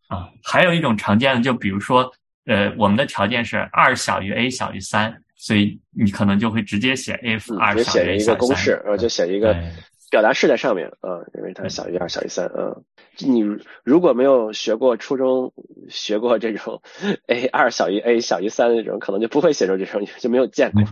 [0.08, 0.16] 啊。
[0.16, 2.10] 啊，还有一种常见的，就比如说，
[2.46, 8.38] 呃，我们的条件是二小于 a 小于三，所以你可能就会直接写 if 二小于写 a 一小于三。
[8.38, 9.72] 个公式，然后就写一个对
[10.12, 12.78] 表达式在上面啊，因为它小于二小于三啊。
[13.18, 13.42] 你
[13.84, 15.54] 如果没有学过初中
[15.90, 16.82] 学过这种
[17.28, 20.84] a 二小于 a 小于三的这种，可能就不会写出这种，就没有见过。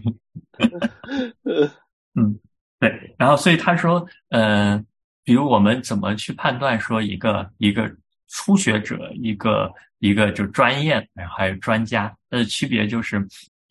[2.15, 2.39] 嗯，
[2.79, 3.15] 对。
[3.17, 4.83] 然后，所以他说，呃，
[5.23, 7.91] 比如我们怎么去判断说一个一个
[8.29, 13.25] 初学者，一个一个就专业，然后还有专家，它的区别就是，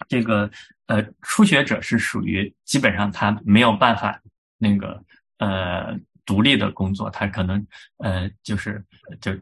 [0.08, 0.50] 这个
[0.86, 4.20] 呃，初学者是属于基本上他没有办法
[4.56, 5.02] 那个
[5.38, 8.84] 呃独立的工作，他可能呃就是
[9.20, 9.32] 就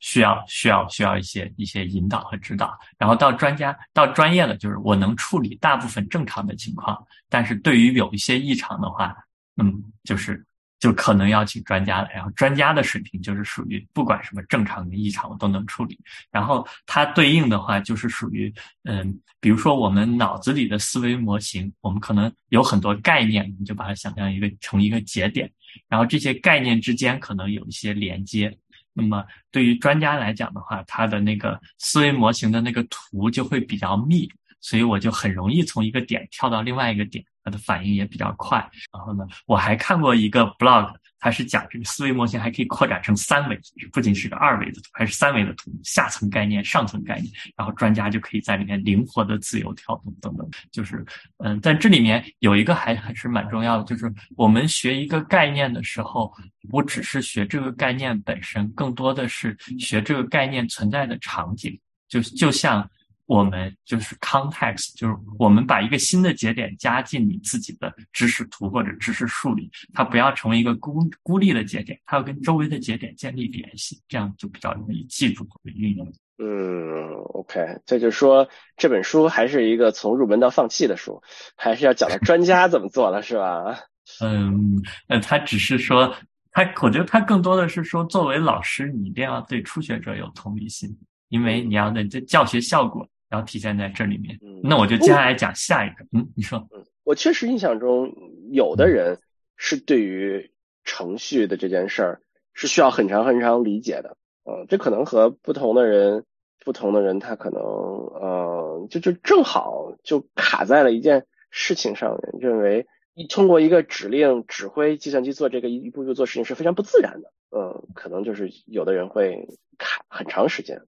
[0.00, 2.76] 需要需要需要一些一些引导和指导。
[2.98, 9.16] 然后到专家到专业了，就是我能处理大部分正常的情况，但是对于有一些异常的话，
[9.56, 10.44] 嗯，就是
[10.82, 12.08] 就可能要请专家了。
[12.12, 15.96] 然后专家的水平就是属于不管什么正常的异常我都能处理。
[16.32, 25.48] 然后它对应的话就是属于嗯，比如说我们脑子里的思维模型，我们可能有很多概念，你就把它想象一个成一个节点，
[25.88, 28.52] 然后这些概念之间可能有一些连接。
[28.92, 34.28] 那么对于专家来讲的话，他的那个思维模型的那个图就会比较密，
[34.60, 38.58] 所以我就很容易从一个点跳到另外一个点，它的反应也比较快。
[38.92, 43.58] 然后呢，我还看过一个 blog，它是讲这个思维模型还可以扩展成三维，
[43.92, 50.48] 不仅是个二维的图，还是三维的图，下层概念、上层概念，然后专家就可以在里面灵活的自由跳动等等。
[50.70, 51.04] 就是
[51.38, 56.32] 嗯，但这里面有一个还还是蛮重要的，就是我们学一个概念的时候，
[56.68, 61.78] 不只是学这个概念本身，更多的是学这个概念存在的场景。
[62.08, 62.86] 就就像
[63.26, 76.12] 我们就是 context，就是我们把一个新的节点加进你自己的知识图或者知识树里，它不要成为一个孤孤立的节点，它要跟周围的节点建立联系，这样就比较容易记住和运用。
[76.38, 81.22] 嗯，OK，这就是说这本书还是一个从入门到放弃的书，
[81.56, 83.78] 还是要讲到专家怎么做了，是吧？
[84.20, 86.12] 嗯，呃，他只是说，
[86.50, 90.90] 他我觉得他更多的是说，作为老师，你一定要对初学者有同理心，
[91.32, 94.38] 因为你要的这教学效果要体现在这里面。
[94.42, 94.60] 嗯。
[94.62, 96.68] 那我就接下来讲下一个，嗯，你说，
[97.04, 98.14] 我确实印象中，
[98.52, 99.18] 有的人
[99.56, 100.52] 是对于
[100.84, 102.20] 程序的这件事儿
[102.52, 106.24] 是需要很长很长理解的，嗯，这可能和不同的人，
[106.62, 119.46] 不同的人他可能，呃，就就正好就卡在了一件事情上面，认为你通过一个指令指挥计算机做这个一步一步做事情是非常不自然的，嗯、可能就是有的人会
[119.78, 120.80] 卡很长时间，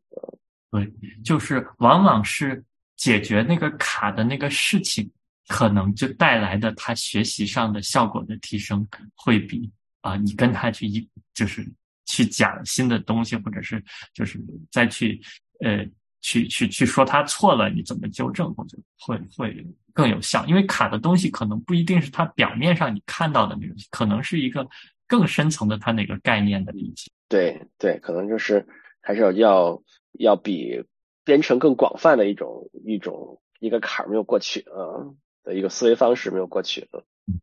[0.70, 2.64] 对，就是往往是
[2.96, 5.10] 解决那个卡的那个事情，
[5.48, 11.66] 可能就带来的他学习上的效果的提升，会比啊、你跟他去一就是
[12.06, 14.38] 去讲新的东西，或者是就是
[14.70, 15.20] 再去
[15.60, 15.86] 呃
[16.20, 20.44] 去去去说他错了，你怎么纠正，或者会会更有效。
[20.46, 24.66] 因为卡的东西可能不一定是他表面上你看到的那种，可能是一个
[25.06, 27.10] 更深层的他那个概念的理解。
[27.28, 28.66] 对对，可能就是
[29.00, 29.82] 还是要要
[30.18, 30.84] 要比
[31.24, 35.08] 编程更广泛的一种一种一个坎儿没有过去啊
[35.42, 37.00] 的一个思维方式没有过去啊。
[37.26, 37.40] 嗯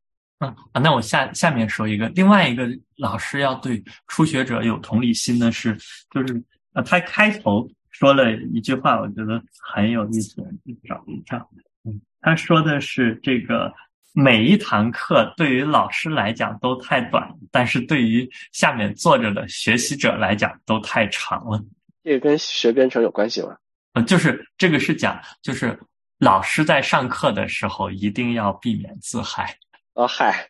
[0.71, 5.77] 啊，那我下下面说一个，另外一个老师要对初学者有同理心的是，
[6.09, 6.43] 就是
[6.73, 9.39] 呃，他开头说了一句话，我觉得
[9.71, 10.41] 很有意思，
[10.89, 11.47] 找一下。
[11.83, 13.71] 嗯，他说的是这个
[14.13, 21.63] 每一堂课对于老师来讲都太短，但是对于下面坐着的学习者来讲都太长了。
[22.03, 23.55] 这个跟学编程有关系吗？
[23.93, 25.79] 嗯，就是这个是讲，就是
[26.17, 29.55] 老师在上课的时候一定要避免自嗨。
[29.93, 30.49] 啊嗨，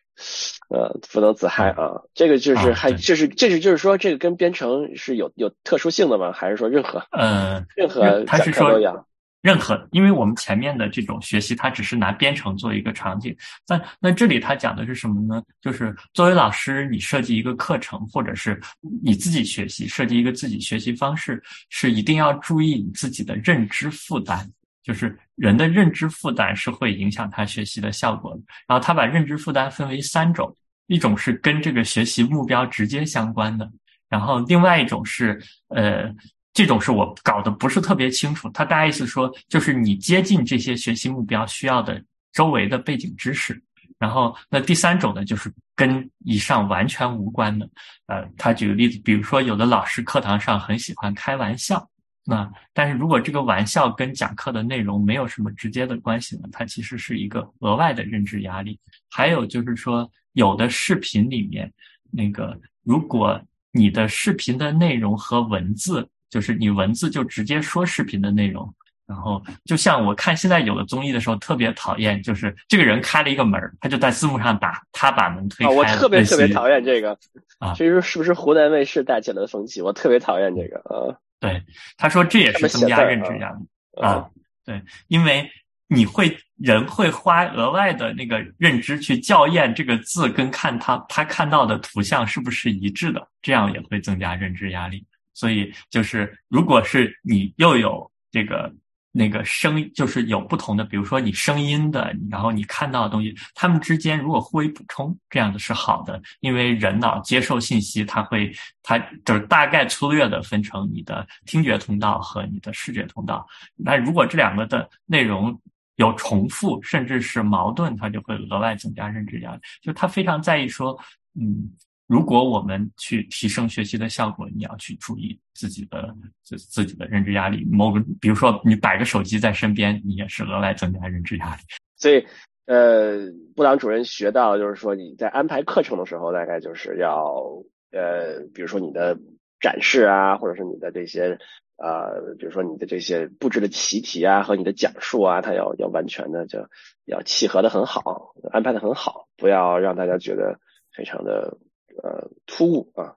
[0.68, 2.00] 呃，不能自嗨啊。
[2.14, 6.32] 这个就是还就是这是就是说这个跟编程是有有特殊性的吗？
[6.32, 9.06] 还是说任何嗯，任何他是都一样？
[9.42, 13.36] 任何，因为我们前面的这种学习，它只是拿编程做一个场景。
[13.66, 15.42] 那那这里他讲的是什么呢？
[15.60, 18.60] 就是作为老师，你设计一个课程，或者是
[19.02, 24.48] 你自己学习，设计一个自己学习方式，是一定要注意你自己的认知负担。
[24.84, 28.40] 就是人的认知负担是会影响他学习的效果的。
[28.68, 33.68] 然后他把认知负担分为三种，一种是跟这个学习目标直接相关的，
[34.08, 36.14] 然后另外一种是呃。
[36.54, 43.60] 这种是我搞得不是特别清楚，他大概意思说，就是你接近这些学习目标需要的周围的背景知识。
[43.98, 47.66] 然后，那第三种呢，就是跟以上完全无关的。
[48.06, 51.88] 呃，他举个例子，比如说有的老师课堂上很喜欢开玩笑，
[52.24, 58.78] 那但是如果这个玩笑跟讲课的内容没有什么直接的关系呢，它其实是一个额外的认知压力。
[59.08, 61.72] 还有就是说，有的视频里面，
[62.10, 66.06] 那个如果你的视频的内容和文字。
[66.32, 68.66] 就是你文字就直接说视频的内容，
[69.06, 75.70] 然后就像我看现在有的综艺的时候特别讨厌，就是这个人开了一个门，他就在字幕上打他把门推开。
[75.70, 77.18] 我特别特别讨厌这个
[77.58, 79.82] 啊，其实是不是湖南卫视带起来的风气？
[79.82, 81.14] 我特别讨厌这个啊。
[81.38, 81.62] 对，
[81.98, 83.66] 他说这也是增加认知压力
[84.00, 84.26] 啊。
[84.64, 85.46] 对，因为
[85.88, 95.04] 你会人会花额外的那个认知去校验这个字跟看他他看到的图像是不是一致的，这样也会增加认知压力。
[95.34, 98.72] 所以就是，如果是你又有这个
[99.14, 108.50] 那个声，就是有不同的，比如说你声音的，然后你看到的东西，它们之间如果互为补充，这样子是好的，因为人脑接受信息，它会
[108.82, 113.46] 它就是大概粗略的分成你的听觉通道和你的视觉通道。
[113.76, 115.60] 那如果这两个的内容
[115.96, 119.60] 有重复，甚至是矛盾，它就会额外增加认知压力。
[119.82, 120.98] 就他非常在意说，
[121.38, 121.70] 嗯。
[122.12, 127.66] 如果我们去提升学习的效果，你要去注意自己的自自己的认知压力。
[127.70, 131.62] 某个，比如说你摆个手机在身边，你也是额外增加认知压力。
[131.96, 132.22] 所以，
[132.66, 139.18] 呃，部长主任学到就是说，你在安排课程的时候，大概就是要呃，比如说你的
[139.58, 141.38] 展示啊，或者是你的这些
[141.78, 146.58] 呃，比如说你的这些布置的习题啊和你的讲述啊，它要要完全的就
[147.06, 150.60] 要契合的很好，安排的很好，不要让大家觉得
[150.94, 151.56] 非常的。
[152.02, 153.12] 呃，突兀啊，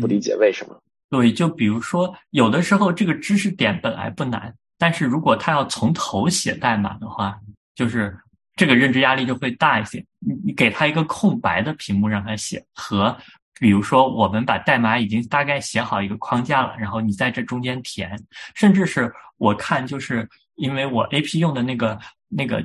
[0.00, 0.80] 不理解为什么？
[1.08, 7.38] 对，就比如说，有的时候这个知识点本来不难，但是如果他要从头写代码的话，
[7.74, 8.16] 就是
[8.54, 10.04] 这个认知压力就会大一些。
[10.18, 13.16] 你你给他一个空白的屏幕让他写，和
[13.58, 18.16] 比如说我们把代码已经大概写好一个框架了，然后你在这中间填，
[18.54, 22.64] 甚至是我看就是因为我 A P 用的那个那个。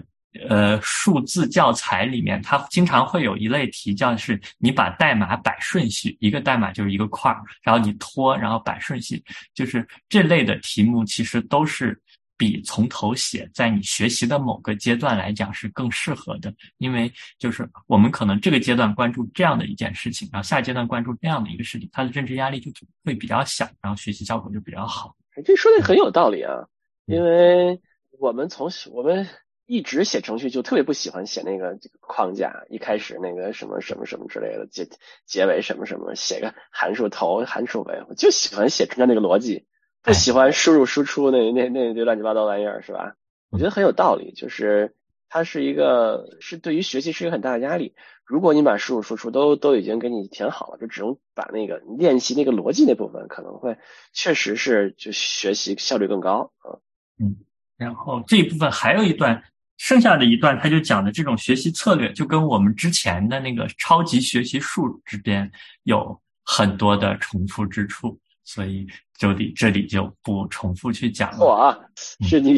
[0.50, 11.98] 呃，数字教材里面，它经常会有一类题，叫是你把代码摆顺序，一个代码就是一个块儿，然后你拖，然后摆顺序，就是这类的题目，其实都是
[12.38, 22.71] 比从头写，在你学习的某个阶段来讲是更适合的，因为就是我们可能这个阶段关注这样的一件事情，然后下阶段关注这样的一个事情，它的认知压力就
[23.06, 25.15] 会比较小，然后学习效果就比较好。
[25.45, 26.54] 这说的很有道理啊，
[27.06, 27.80] 因为
[28.19, 29.26] 我们从我们。
[29.67, 34.88] 一直写程序就特别不喜欢写那个这个框架，一开始那个什么什么什么之类的，结
[35.25, 39.65] 结尾什么什么，写个函数头函数尾，我就喜欢写中间那个逻辑，
[40.04, 43.15] 不喜欢输入输出那那那堆乱七八糟玩意儿，是吧？
[43.49, 44.93] 我觉得很有道理，就是
[45.30, 47.95] 它是一个是对于学习是一个很大的压力。
[48.23, 53.78] 如果你把输入输出都都已经给你填好了，就只能把那个练习那个逻辑那部分，可能会
[54.13, 56.78] 确实是就学习效率更高啊。
[57.19, 57.38] 嗯，
[57.78, 59.43] 然后这一部分还有一段。
[59.77, 65.51] 剩下的一段，他就讲的这种学习策略，就跟我们之前的那个超级学习术之间
[65.83, 71.45] 有很多的重复之处，所以就里这里就不重复去讲了。
[71.45, 71.77] 哇，
[72.25, 72.57] 是你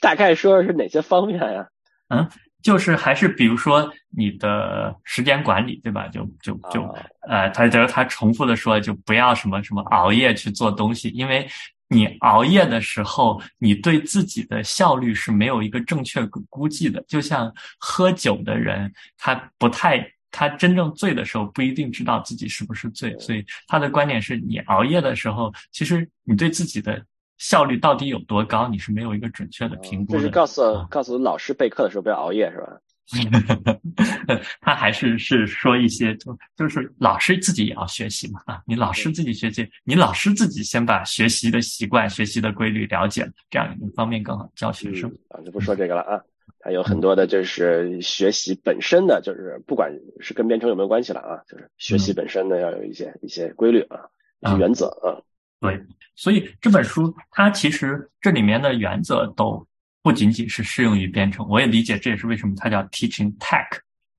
[0.00, 1.66] 大概说的是哪些方面呀？
[2.08, 2.26] 嗯，
[2.62, 6.08] 就是还是比如说你的时间管理，对吧？
[6.08, 6.82] 就就就
[7.28, 11.46] 呃，他就是他重复的说，就不要什么什么熬夜去做东西，因为。
[11.88, 17.02] 你熬夜的时候，你对自己的效率是没有一个正确估计的。
[17.06, 23.16] 就像喝酒的人，他不太，他真正醉的时候不一定知道自己是不是醉。
[23.18, 27.04] 所以他的观点是你熬夜的时候，其实你对自己的
[27.38, 30.18] 效率到底有多高，你是没有一个准确的评估的。
[30.18, 32.80] 就是告诉告诉老师备课的时候不要熬夜，是吧？
[34.60, 38.62] 他还是是说一些，就就是老师自己也要学习嘛啊！
[38.66, 45.40] 你老师自己学习，你老师自己先把学习的习惯、学习的规律了解了，这样你方便更好教学生啊。
[45.44, 46.20] 就不说这个了啊，
[46.60, 54.00] 还有很多的就是学习本身的就是不管是跟编程有没有关系了啊，就是学习本身呢要有一些一些规律啊，
[54.40, 55.20] 一些原则啊。
[55.60, 55.80] 对，
[56.14, 59.66] 所以这本书它其实这里面的原则都
[60.04, 63.66] 不仅仅是适用于编程，我也理解这也是为什么它叫 Teaching Tech，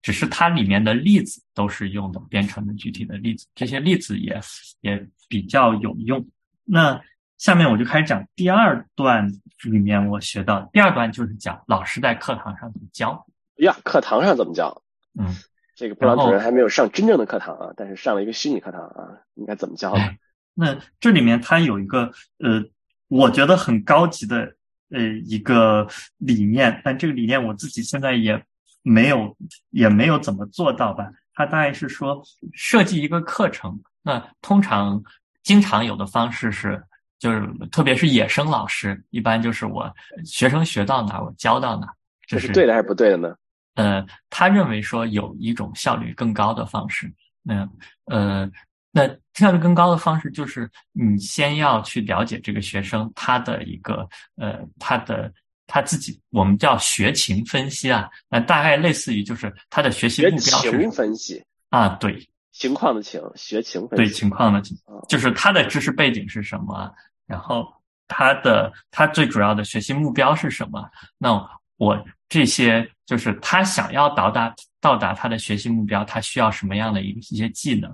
[0.02, 4.42] 只是它里面的例子都是用的编程的具体的例子，这些例子也
[4.82, 6.28] 也比较有用。
[6.64, 7.00] 那
[7.38, 9.32] 下面我就开始讲第二段
[9.64, 13.24] 里面我学到第二段就是讲老师在课堂上怎么教
[13.58, 14.82] 呀，课堂上怎么教？
[15.20, 15.36] 嗯，
[15.76, 20.02] 这个布朗主任还没有上真正的课堂啊，但是上了一个虚拟课堂啊，应该怎么教呢？
[20.56, 22.66] 那这里面它有一个呃，
[23.08, 24.56] 我觉得很高级的
[24.96, 28.42] 呃一个理念，但这个理念我自己现在也
[28.82, 29.38] 没有
[29.70, 31.08] 也没有怎么做到吧。
[31.34, 35.04] 它大概是说设计一个课程，那通常
[35.44, 36.82] 经常有的方式是，
[37.20, 39.94] 就是特别是野生老师，一般就是我
[40.26, 41.88] 学生学到哪我教到哪，
[42.26, 43.36] 这是对的还是不对的呢？
[43.76, 47.70] 呃，他认为说有一种效率更高的方式，那
[48.06, 48.50] 呃。
[48.98, 55.30] 那效率更高的方式就是，你先要去了解这个学生他的一个呃，他的
[55.68, 58.10] 他自己，我们叫学情分析啊。
[58.30, 64.78] 那大概类似于就是他的学习目标是情分析啊，对，情况的情，学情分析，对情况的情，
[65.10, 66.90] 就是他的知识背景是什么，
[67.28, 67.68] 然后
[68.08, 70.90] 他的他最主要的学习目标是什么？
[71.18, 71.34] 那
[71.76, 77.92] 我这些就是他想要到达到达他的学习目标，他需要什么样的一一些技能？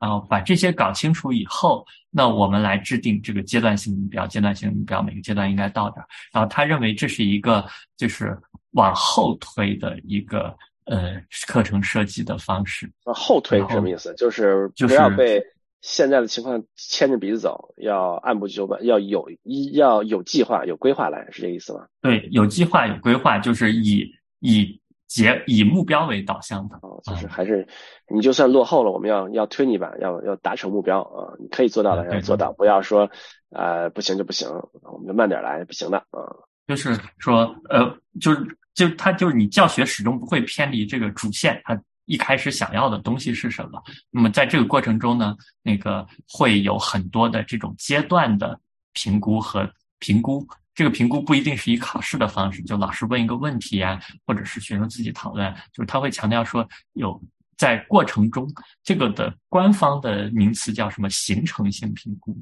[0.00, 4.26] 然后把这些搞清楚以后，那我们来制定这个阶段性目标。
[4.26, 6.08] 阶段性目标每个阶段应该到哪儿。
[6.32, 7.64] 然后他认为这是一个
[7.98, 8.34] 就是
[8.70, 12.90] 往后推的一个呃课程设计的方式。
[13.04, 14.14] 后推什么意思？
[14.14, 15.42] 就是不要被
[15.82, 21.86] 现在的情况牵着鼻子走，要按部就班，要有一要有计划、有规划来，是这意思吗？
[22.00, 24.80] 对，有计划、有规划，就是以以。
[25.10, 27.66] 结以目标为导向的，哦，就是还是
[28.14, 31.34] 你就算落后了，我们要要推你一把，要要达成目标啊！
[31.40, 33.10] 你可以做到的要做到，不要说
[33.50, 34.48] 呃不行就不行，
[34.84, 36.22] 我们就慢点来，不行的啊。
[36.68, 43.82] 就是说呃，就是就他就是你教学始终不会偏离这个主线，他一开始想要的东西是什么？
[44.12, 48.60] 那么在这个过程中呢，那个会有很多的这种阶段的
[48.92, 49.68] 评估和
[49.98, 50.46] 评估。
[50.74, 57.20] 这个评估不一定是以考试的方式，就老师问一个问题呀，或者是学生自己讨论，就是他会强调说有
[57.58, 58.48] 在过程中，
[58.82, 62.34] 这个的官方的名词叫什么形成性评估，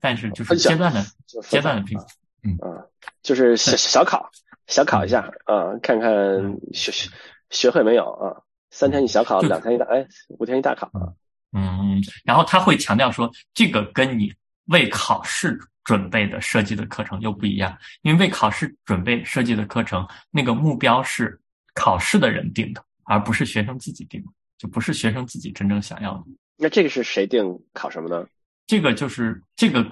[0.00, 1.04] 但是就是阶段的
[1.42, 2.04] 阶段的评估，
[2.44, 2.56] 嗯。
[2.60, 2.80] 啊，
[3.22, 4.30] 就是小小考
[4.68, 5.30] 小考一下。
[5.44, 6.10] 啊，看看
[6.72, 7.10] 学学
[7.50, 11.12] 学会没有啊，三天一小考，两天一大哎，五天一大考啊，
[11.52, 14.32] 嗯，然后他会强调说这个跟你
[14.66, 15.58] 为考试。
[15.86, 21.40] 准备的设计的课程又不一样，因为为考试准备设计的课程，那个目标是
[21.74, 24.26] 考试的人定的，而不是学生自己定的，
[24.58, 26.24] 就不是学生自己真正想要的。
[26.58, 28.26] 那这个是谁定考什么呢？
[28.66, 29.88] 这个就是这个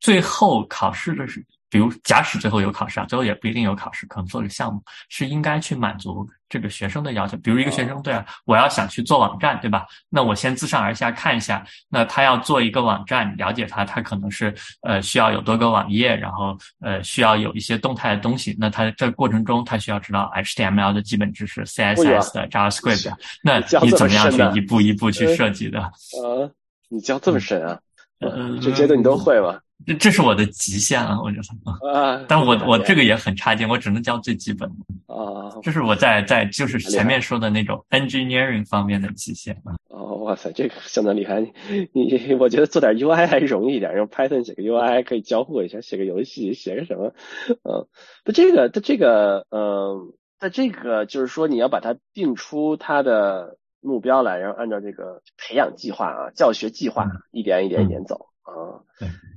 [0.00, 1.44] 最后考试的是。
[1.70, 7.36] 比如，假使最后有考试啊，最后也不一定有考试，可能做个项目是应该去满足这个学生的要求。
[7.38, 9.86] 比如一个学生，对啊，我要想去做网站，对吧？
[10.08, 18.56] 那我先自上而下看一下，那他要做一个网站，了解他，他可能是呃需要有多个网页，然后呃需要有一些动态的东西。
[18.58, 23.12] 那他这过程中，他需要知道 HTML 的基本知识、CSS 的 JavaScript。
[23.44, 25.80] 那你怎么样去一步一步去设计的？
[26.22, 26.50] 呃，
[26.88, 27.78] 你教这么深啊？
[28.20, 29.60] 嗯这阶段你都会吗？
[29.86, 35.54] 这这是我的极限了，我觉得啊，但我我这个也很差劲，我只能教最基本的啊。
[35.62, 41.40] 这是我在在就是前面说的那种 engineering 方面的极限啊哦，哇塞，这个相当厉害。
[41.40, 47.14] 你你 我觉得做点 UI 还容易一点，用 Python 写个 UI 可以交互一下，写个游戏，写个什么？
[47.48, 47.86] 嗯，
[48.24, 58.26] 那这个它这个嗯，那这个就是说你要把它定出它的目标来，然后按照这个培养计划啊，教学计划一点一点一点走。
[58.48, 58.80] 啊，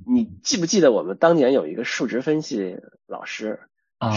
[0.06, 3.60] 你记不记得我们当年有一个数值分析老师，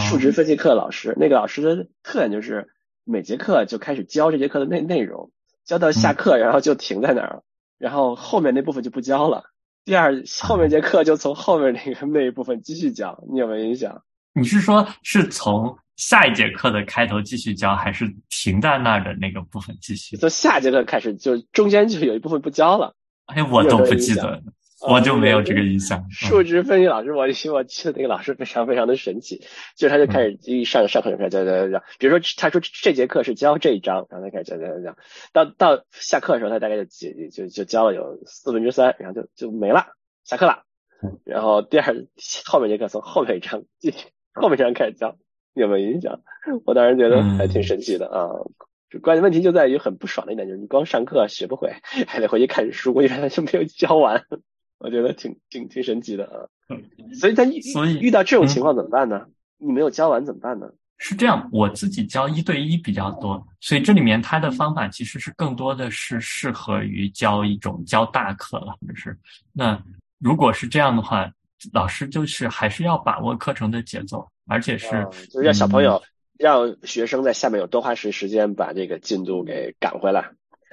[0.08, 2.68] 数值分析课老师，那个老师的特点就是
[3.04, 5.30] 每节课就开始教这节课的内内容，
[5.64, 7.42] 教到下课，然后就停在那儿，
[7.78, 9.44] 然后后面那部分就不教了。
[9.84, 14.02] 第二后面节课就从后面那个那一部分继续教，你有没有印象？
[14.32, 20.16] 你是说是从下一节课的开头继续教，还是停在那儿的那个部分继续？
[20.16, 22.94] 从下节课开始，就中间就有一部分不教了。
[23.26, 24.42] 哎，我都不记得。
[24.92, 26.06] 我就没有这个印象。
[26.10, 29.42] 数值分析老师，我我记得那个老师非常非常的神奇，
[29.76, 34.96] 就他就开始一上上课就开始讲讲讲，比如说他说这节课是教这一章，然后他开始讲讲讲，
[35.32, 39.86] 到到下课的时候他大概就就就就教了有四分之三，然后就就没了，
[40.24, 40.62] 下课了。
[41.24, 41.84] 然后第二
[42.46, 45.16] 后面节课从后面一章继续后面一章开始教，
[45.54, 46.20] 有没有影响？
[46.64, 48.28] 我当时觉得还挺神奇的啊。
[49.02, 51.74] 关键问题就在于很不爽的一点就是你光上课学不会，
[52.06, 54.24] 还得回去看书，因为他就没有教完。
[54.78, 56.46] 我觉得挺挺挺神奇的啊。
[57.14, 59.26] 所以他遇所以遇到这种情况怎么办呢？
[59.58, 60.66] 你没有教完怎么办呢？
[60.98, 69.16] 是这样，我自己教一对一比较多，所以这里面他的方法其实是更多的是适合于教一种教大课了，或者是
[69.52, 69.78] 那
[70.18, 71.30] 如果是这样的话，
[71.72, 76.02] 老师就是还是要把握课程的节奏，而且是、啊就是让小朋友、
[76.38, 80.30] 让学生在下面有多花时时间把这个进度给赶回来。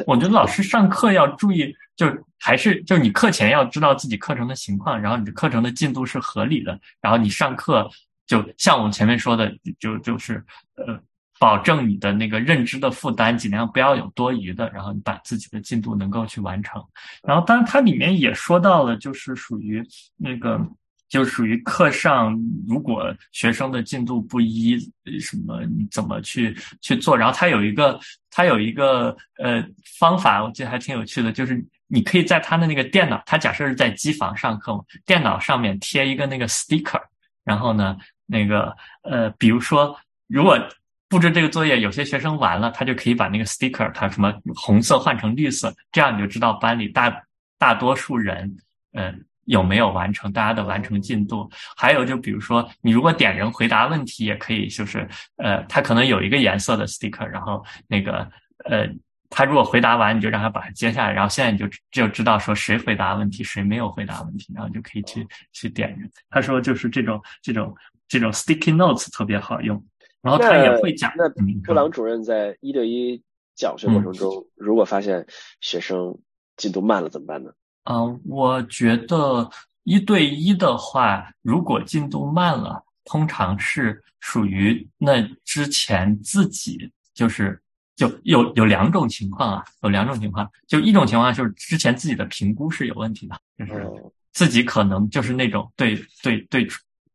[0.08, 2.08] 我觉得老师上课要注意，就
[2.40, 7.90] 还是就你课前要知道自己课程的情况，然后你的课程的进度是合理的，然后你上课
[8.26, 10.44] 就像我们前面说的，就就是
[10.76, 11.00] 呃，
[11.40, 16.84] 保证你的那个认知的负担尽量不要有多余的，然后你把自己的进度能够去完成。
[17.22, 19.84] 然后当然它里面也说到了，就是属于
[20.18, 20.60] 那个。
[21.10, 22.36] 就属于课上，
[22.68, 24.80] 如果学生的进度不一，
[25.22, 27.16] 什么你怎么去去做？
[27.16, 28.00] 然后他有一个，
[28.32, 29.64] 他有一个呃
[30.00, 31.64] 方法，我觉得还挺有趣的，就是
[31.94, 37.02] 你可以在他的那个电脑，他假设是在机房上课嘛，电脑上面贴一个那个 sticker，
[37.44, 39.96] 然后呢，那个呃，比如说
[40.28, 40.58] 如果
[41.08, 47.24] 布置这个作业，有些学生完了，他就可以把那个 sticker，它什么红色换成绿色，这样你就知道班里大
[47.60, 48.58] 大多数人，
[48.94, 49.16] 嗯、呃。
[49.46, 51.52] 有没有完成大家的完成进度？
[51.76, 58.26] 还有就比如说，你如果点人回答问题，也可以就是呃，他可能有一个颜色的 sticker，然后那个
[58.64, 58.88] 呃，
[59.36, 66.10] 他如果回答完，你就让他把它接下来，然后现在你就就知道说谁回答问题，谁没有回答问题，然后就可以去去点人。
[66.30, 67.76] 他说就是这种这种
[68.08, 69.84] 这种 sticky notes 特别好用，
[70.22, 71.12] 然后他也会讲。
[71.18, 73.20] 那嗯布朗主任在一对一
[73.56, 75.26] 讲学过程中，如果发现
[75.62, 76.16] 学生
[76.56, 77.52] 进度慢了怎么办呢？
[77.86, 79.50] 嗯、呃，我觉得
[79.84, 87.62] 一对一的话，如果进度慢了，通常是属于那之前自己就是
[87.96, 93.90] 就有有两种情况啊，有两种情况，就一种情况就是之前自己的评估是有问题的，就是
[94.32, 96.68] 自己可能就是那种对对对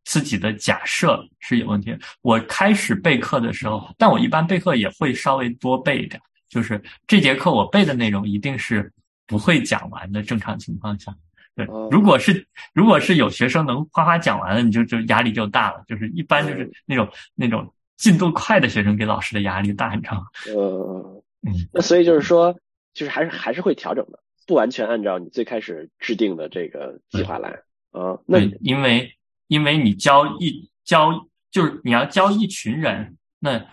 [0.05, 1.99] 自己的假设是有问题的。
[2.22, 8.93] 我开始备课的时候，但我一般备课也会稍微多备一点，就是这节课我背的内容一定是。
[9.31, 11.14] 不会讲完的正常情况下，
[11.55, 15.85] 对，如果是如果是有学生能哗哗讲完了，你就就压力就大了。
[15.87, 20.26] 就是一般就是那种那种进度快的学生给老师的压力大你知道吗。
[20.46, 22.59] 呃，嗯，那所以就是说，
[22.94, 27.51] 就是还是还是会调整的，不完全按照你最开始制定的这个计划来
[27.90, 28.18] 啊。
[28.24, 29.12] 那因为
[29.49, 31.12] 因为你教一教
[31.51, 33.14] 就是你要教一群人。
[33.40, 33.64] 那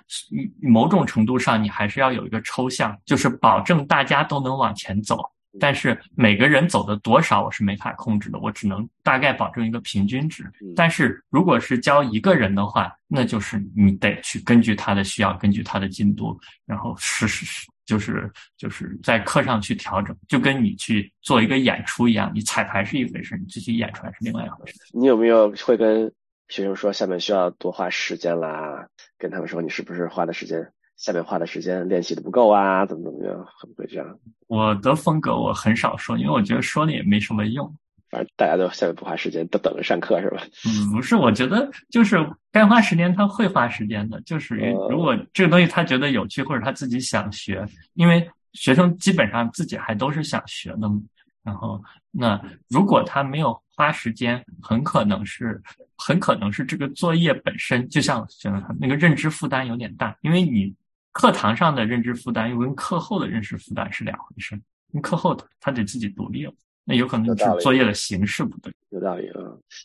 [0.62, 5.20] 某种程度上，你还是要有一个抽象，就是保证大家都能往前走。
[5.60, 10.44] 但是每个人走的多少，我是没法控制的，我只能大概保证一个平均值。
[10.76, 24.78] 但是如果是教一个人的话，那就是你得去根据他的需要，根据他的进度，然后实时就是就是在课上去调整，就跟你去做一个演出一样，你彩排是一回事，你自己演出来是另外一回事。
[24.94, 26.12] 你有没有会跟
[26.50, 28.88] 学生说下面需要多花时间啦？
[29.18, 32.86] 跟他们说你是不是花的时间，下面花的时间练习的不够啊？
[32.86, 33.38] 怎么怎么样？
[33.60, 34.20] 会不会这样？
[34.48, 37.74] 我的风格我很少说，因为我觉得说了也没什么用。
[38.10, 40.42] 反正大家都下面不花时间，都等着上课是吧？
[40.66, 42.18] 嗯，不是，我觉得就是
[42.52, 44.22] 该花时间，他会花时间的。
[44.22, 44.56] 就是
[44.90, 47.66] 如果这个东西他觉得有趣，或者他自己想学，
[47.96, 51.02] 因为学生基本上自己还都是想学的嘛。
[51.44, 51.80] 然后，
[52.10, 55.62] 那如果他没有花时间，很可能是，
[55.98, 60.74] 很可能是这个作业本身，就像觉得他那个认知负担有点大，因为你
[61.16, 64.54] 课堂上的认知负担又跟课后的认知负担是两回事。
[64.92, 66.54] 因为课后的他得自己独立了，
[66.84, 68.74] 那有可能是作业的形式不对。
[68.90, 69.40] 有道理啊。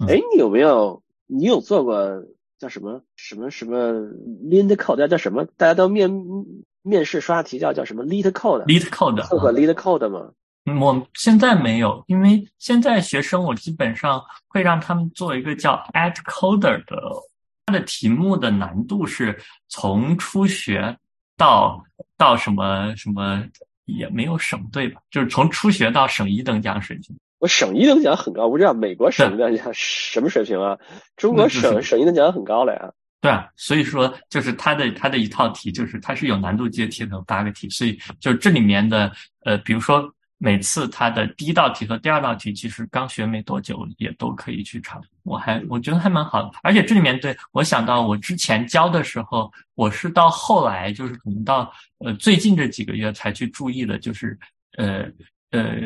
[0.09, 2.20] 哎，你有没有你有做过
[2.59, 3.93] 叫什么什么什么
[4.45, 5.45] lead code 叫什么？
[5.57, 6.11] 大家都面
[6.83, 10.33] 面试刷题叫叫什么 lead code lead code 做过 lead code 吗？
[10.81, 16.97] 我现在没有，因为现在学生我基本上会让他们做一个叫 Add Coder 的，
[17.66, 19.37] 它的题目的难度是
[19.68, 20.97] 从初学
[21.41, 21.82] 到
[22.18, 23.43] 到什么什么
[23.86, 25.01] 也没有省队吧？
[25.11, 27.16] 就是从初学到省一等奖水平。
[27.38, 30.76] 我省一等奖很高，不知道美国省一等奖什么水平啊？
[31.16, 32.93] 中国省省一等奖很高了呀。
[33.22, 39.11] 对啊，所以说就是它的它的一套题，就是它是有难度阶梯的，有八个题，所以就这里面的
[39.47, 40.12] 呃，比如说。
[40.43, 44.99] 每次它的第一道题和第二道题，其实刚学没多久也都可以去尝。
[45.22, 54.38] 我还我觉得还蛮好的，而且这里面对我想到我之前教的时候，我是到后来就是可能到呃最近这几个月才去注意的，就是
[54.78, 55.05] 呃
[55.51, 55.78] 呃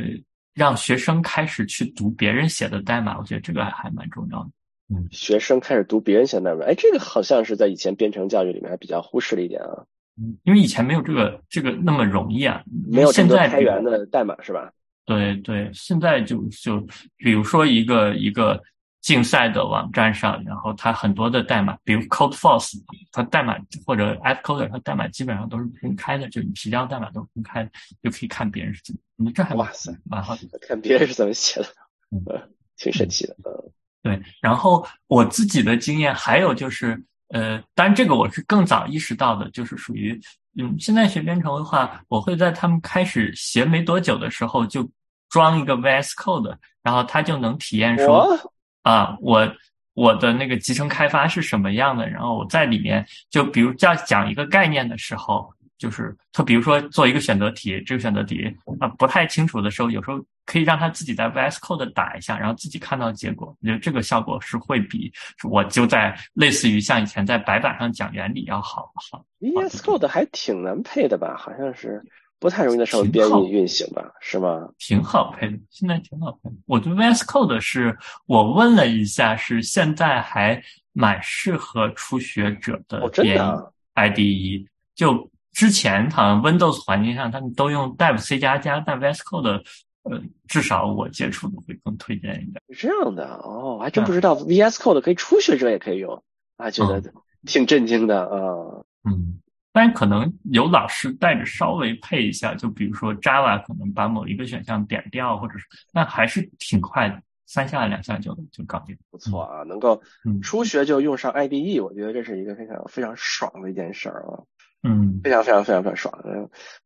[0.54, 4.50] 让学生开始去读别人写的代码，我觉得这个还蛮重要的。
[4.94, 9.84] 嗯，学生开始读别人写的代码，哎，这个好像是在以前编程教育里面还比较忽视了一点啊。
[10.16, 14.72] 嗯，因为以前没有这个这个那么容易啊，没有现在开源的代码是吧？
[15.04, 16.80] 对对，现在就就
[17.16, 18.62] 比如说一个一个
[19.00, 23.54] 竞赛的网站上，然后它很多的代码，比如 CodeForce，它代码
[23.84, 27.70] 或者 AppCoder，它代码基本上都是公开的，就你提交代码都是公开的，
[28.02, 29.00] 就可以看别人是怎么。
[29.16, 31.66] 你这还哇塞，蛮好，看别人是怎么写的，
[32.10, 33.70] 嗯，挺神奇的，嗯。
[34.04, 40.20] 对，然后我自己的经验还有就是，呃，当然这个我是更早意识到的，就是属于。
[40.56, 44.88] 嗯，现在学编程的话，我会在他们开始学没多久的时候就
[45.28, 48.38] 装一个 VS Code，然后他就能体验说
[48.82, 49.52] 啊，我
[49.94, 52.08] 我的那个集成开发是什么样的。
[52.08, 58.50] 然后我在里面就比如在讲一个概念的时候，就是他比如说做一个选择题，这个选择题
[58.80, 63.54] 啊不太清楚的时候，有时候可以让他自己在 VS Code 打一下，然后自己看到结果。
[63.60, 65.12] 我觉得这个效果是会比
[65.48, 69.24] 我就在类似于像以前在白板上讲原理要好好。
[69.40, 71.36] VS Code 还挺难配的吧？
[71.36, 72.02] 好像是
[72.38, 74.04] 不太容易在上面编译运行吧？
[74.20, 74.68] 是吗？
[74.78, 76.56] 挺好配的，现在挺好配的。
[76.66, 77.96] 我觉得 VS Code 是
[78.26, 80.62] 我问了一下，是现在还
[80.92, 83.50] 蛮适合初学者的编译
[83.94, 84.66] IDE。
[84.94, 89.64] 就之前好像 Windows 环境上他们都用 Dev C 加加，但 VS Code
[90.02, 92.60] 呃，至少我接触的会更推荐一点。
[92.70, 96.22] 是这样的哦，还真不知道 VS Code 可以初学者也可以用，
[96.58, 97.00] 啊，觉得
[97.46, 98.84] 挺震惊的啊。
[99.08, 99.40] 嗯，
[99.72, 108.94] 但可能有老师带着稍微配一下，就比如说 Java 可能把某一个选项点掉，或者是，那还是挺快的，三下两下就就搞定。
[109.10, 110.02] 不错啊，能够
[110.42, 114.42] 初学就用上 IDE，我觉得这是一个非常非常爽的一件事儿啊。
[114.84, 116.22] 嗯，非常非常非常非常爽。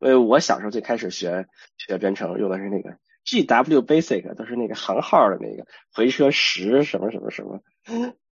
[0.01, 1.47] 因为我小时候最开始学
[1.77, 2.97] 学编程用的是那个
[3.27, 7.61] GW Basic，都是那个行号的那个回车十什么什么什么。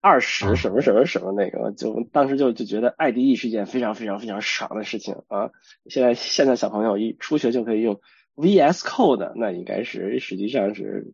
[0.00, 5.50] 二十什么什么什么那个，就当时就就觉得 IDE 是一件非常非常非常爽的事情啊！
[5.90, 8.00] 现在现在小朋友一初学就可以用
[8.36, 11.12] VS Code，那应该是实际上是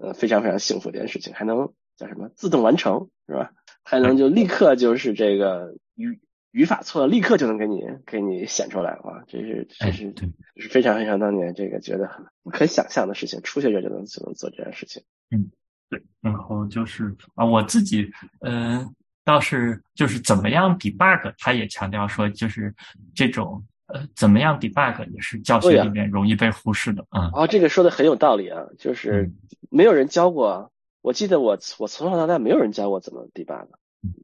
[0.00, 3.50] 呃非常非常幸福的一件事情，还能叫什么自动完成是吧？
[3.82, 6.20] 还能就立刻就是这个语
[6.52, 9.24] 语法错了，立刻就能给你给你显出来啊！
[9.26, 10.14] 这是这是
[10.56, 15.50] 是非常非常当年这个觉得很不可想象的事情，初学者就能就能做这件事情，嗯。
[15.88, 18.94] 对，然后就是啊，我自己嗯，
[19.26, 22.74] 倒是就是怎么样 debug，他也强调说，就是
[23.14, 27.30] 这种呃，怎么样 debug 也是教学里面容易被忽视的啊。
[27.34, 29.30] 哦，这个说的很有道理啊，就是
[29.68, 30.72] 没有人教过。
[31.02, 33.66] 我记得我我从小到大没有人教过怎么 debug，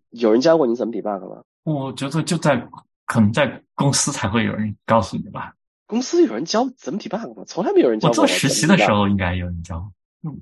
[0.09, 1.43] 有人教过你怎么 debug 吗？
[1.69, 2.67] 我觉得就在
[3.05, 5.53] 可能在公司才会有人告诉你吧。
[5.87, 7.45] 公司有人教怎么 debug 吗？
[7.47, 8.09] 从来没有人教。
[8.09, 9.93] 我做实习的时候应该有人教。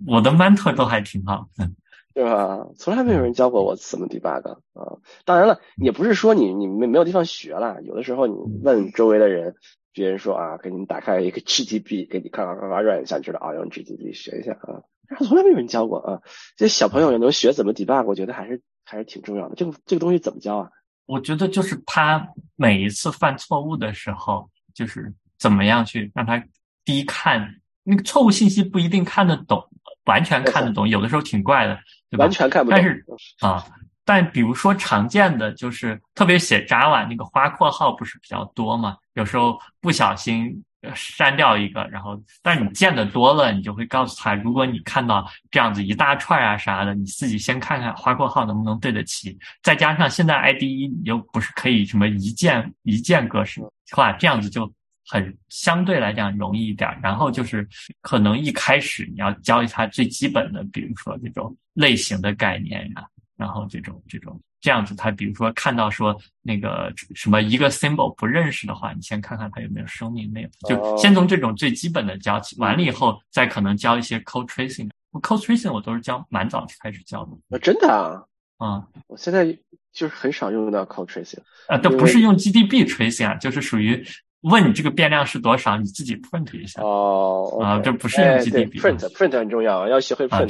[0.07, 1.69] 我的 mentor 都还挺好，的，
[2.15, 2.67] 对吧？
[2.77, 4.99] 从来没有人教过我怎么 debug 啊。
[5.25, 7.83] 当然了，也不是说你你没没有地方学了。
[7.83, 9.57] 有的时候你问周围的人，
[9.93, 14.83] 别人说啊，给你打开一个 GTB，给你咔咔咔咔 run 一下，知道啊，用 GTB 学一下啊。
[15.09, 16.21] 但是从来没有人教过啊。
[16.57, 19.57] 这小朋友也能学怎么 debug，我觉得还是还是挺重要的。
[19.57, 20.71] 这个这个东西怎么教啊？
[21.07, 26.43] 我觉得就是他每一次犯错误的时候，就是怎么样去让他
[26.85, 27.57] 低看。
[27.83, 29.65] 那个错误信息不一定看得懂，
[30.07, 31.79] 完全看得懂，有的时候挺怪的，
[32.11, 32.25] 对吧？
[32.25, 32.77] 完全看不懂。
[32.77, 33.05] 但是
[33.41, 33.65] 啊，
[34.05, 38.97] 但比如说常见的就是特别写 Java 那个花括号不是比较多嘛？
[39.15, 40.65] 有时候不小心
[40.95, 49.37] 删掉一个，然后但你见的多了，你就会告诉他，如果你看到这样子一大串啊啥的，你自己先看看花括号能不能对得齐。
[49.63, 53.61] 再加上现在 IDE 又不是可以什么一键一键格式
[53.93, 54.73] 化，这样子就。
[55.09, 57.65] 很相对来讲容易一点，然后就是
[58.01, 63.07] 可能一开始你要教他最基本的，比如说这种类型的概念呀，
[63.37, 74.89] 然后这种这种这样子，他比如说看到说那个什么一个 symbol 不认识的话，你先看看他有没有生命那就先从这种最基本的教起，完了以后再可能教一些 code tracing。
[75.23, 77.57] code tracing 我都是教蛮早开始教的。
[77.57, 78.23] 啊，真的啊？
[78.59, 79.47] 啊，我现在
[79.93, 81.41] 就是很少用到 code tracing。
[81.69, 84.05] 啊，都不是用 GDB tracing 啊，就是属于。
[84.43, 85.77] 问你这个变量是多少？
[85.77, 90.49] 你自己 print 一下哦啊，这不是用 GDB print print 很重要，要学会 print，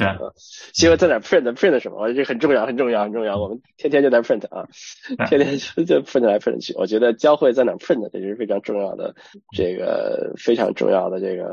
[0.75, 3.39] 学会在哪 print print 什么，这很重要很重要很重要。
[3.39, 4.67] 我们天天就在 print 啊，
[5.29, 6.75] 天天就就 print 来 print 去。
[6.75, 9.15] 我觉得教会在哪 print 这是非常重要的，
[9.57, 11.45] 这个非常重要的这个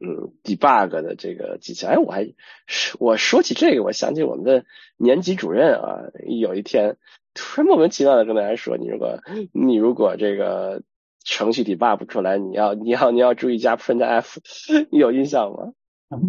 [0.00, 1.88] 嗯 debug 的这个技巧。
[1.88, 2.28] 哎，我还
[2.98, 4.64] 我说起这个，我想起我们的
[4.98, 6.96] 年级主任啊，有一天
[7.32, 9.20] 突然莫名其妙的跟大家说，你如果
[9.54, 10.82] 你如果这个。
[11.30, 14.38] 程序 debug 不出来，你要你要你要注意加 printf，
[14.90, 15.72] 你有印象吗？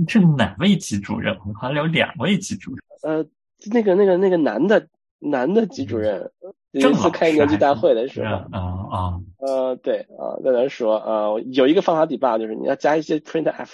[0.08, 1.36] 这哪位级主任？
[1.40, 2.80] 我们好像有两位级主任。
[3.02, 3.26] 呃，
[3.74, 4.88] 那个那个那个男的
[5.18, 6.32] 男的级主任，
[6.70, 13.70] 有一次开年级大会的时候，啊啊，呃，对啊，在那说啊，有一个方法 debug 就是你要加一些 printf，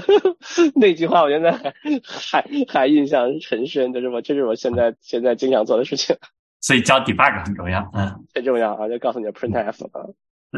[0.76, 1.72] 那句话我现在还
[2.04, 6.14] 还还印象很深，就是我这是我现在现在经常做的事情。
[6.60, 10.06] 所以教 debug 很重要，嗯，很重要啊，就告诉你 printf 啊。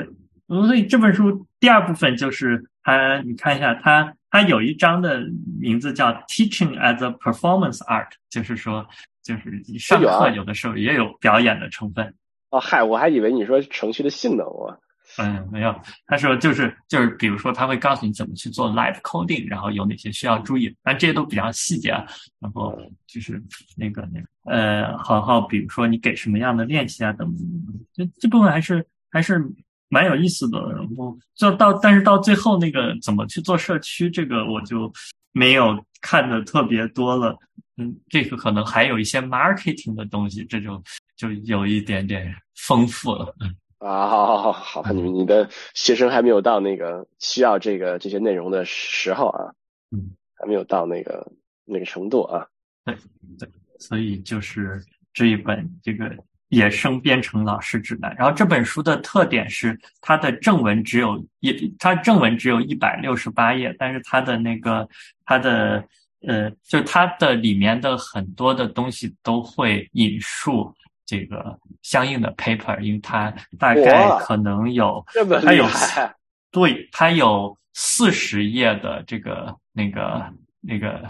[0.05, 5.22] 对，所以这本书第二部分就是它，你看一下它，它有一章的
[5.61, 8.86] 名字叫 Teaching as a Performance Art，就是说。
[9.20, 12.14] 就是你上课有的时候也有表演的成分
[12.49, 14.72] 哦，嗨，我还以为你说程序的性能啊。
[15.18, 22.07] 嗯，没有，他说就是就是，比如说他会告诉你怎么去做 live coding，然后有哪些需要注意，但这些都比较细节啊。
[22.40, 22.74] 然后
[23.07, 23.42] 就是
[23.76, 27.38] 那个那个呃，好好，比如说你给什么样的练习啊等等，
[27.92, 29.46] 这这部分还是还是
[29.89, 30.59] 蛮有意思的。
[30.72, 34.93] 然后就到但是到最后那个怎么去做社区，这个我就
[35.32, 37.36] 没有看的特别多了。
[37.76, 40.82] 嗯，这个可能还有一些 marketing 的东西，这就
[41.16, 43.34] 就有一点点丰富了。
[43.41, 49.55] 嗯啊，好好好好，你你的学生还没有到那个需要这个这些内容的时候啊，
[49.93, 51.30] 嗯，还没有到那个
[51.64, 52.45] 那个程度啊。
[52.84, 52.97] 对
[53.39, 56.12] 对，所以就是这一本这个
[56.49, 58.14] 野生编程老师指南。
[58.16, 64.88] 然后这本书的特点是它的正文只有一，它正文只有一百六十八页，但是它的那个
[65.24, 65.84] 它的。
[66.26, 70.74] 呃，就它的里面的很多的东西都会引述
[71.07, 75.07] 这个相应的 paper，因为它大概可能有，
[75.40, 75.64] 它有，
[76.51, 80.26] 对，它有四十页的这个那个
[80.61, 81.07] 那个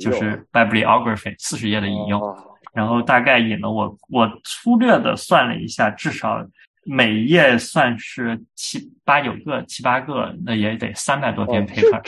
[0.00, 2.20] 就是 bibliography，四十页的引用，
[2.74, 6.44] 然后大概引了我我粗略的算了一下，至少
[6.84, 12.02] 每页算是七八九个七八个，那也得三百多篇 paper。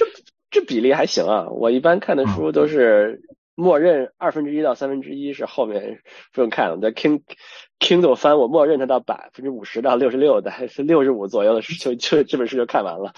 [0.50, 3.20] 这比例还行啊，我一般看的书都是
[3.54, 6.00] 默认二分之一到三分之一是后面
[6.32, 7.22] 不用看了，在 King
[7.78, 13.12] Kindle 翻我默认它到百分之五十到六十六的还是六十五左右的就就这本书就看完了，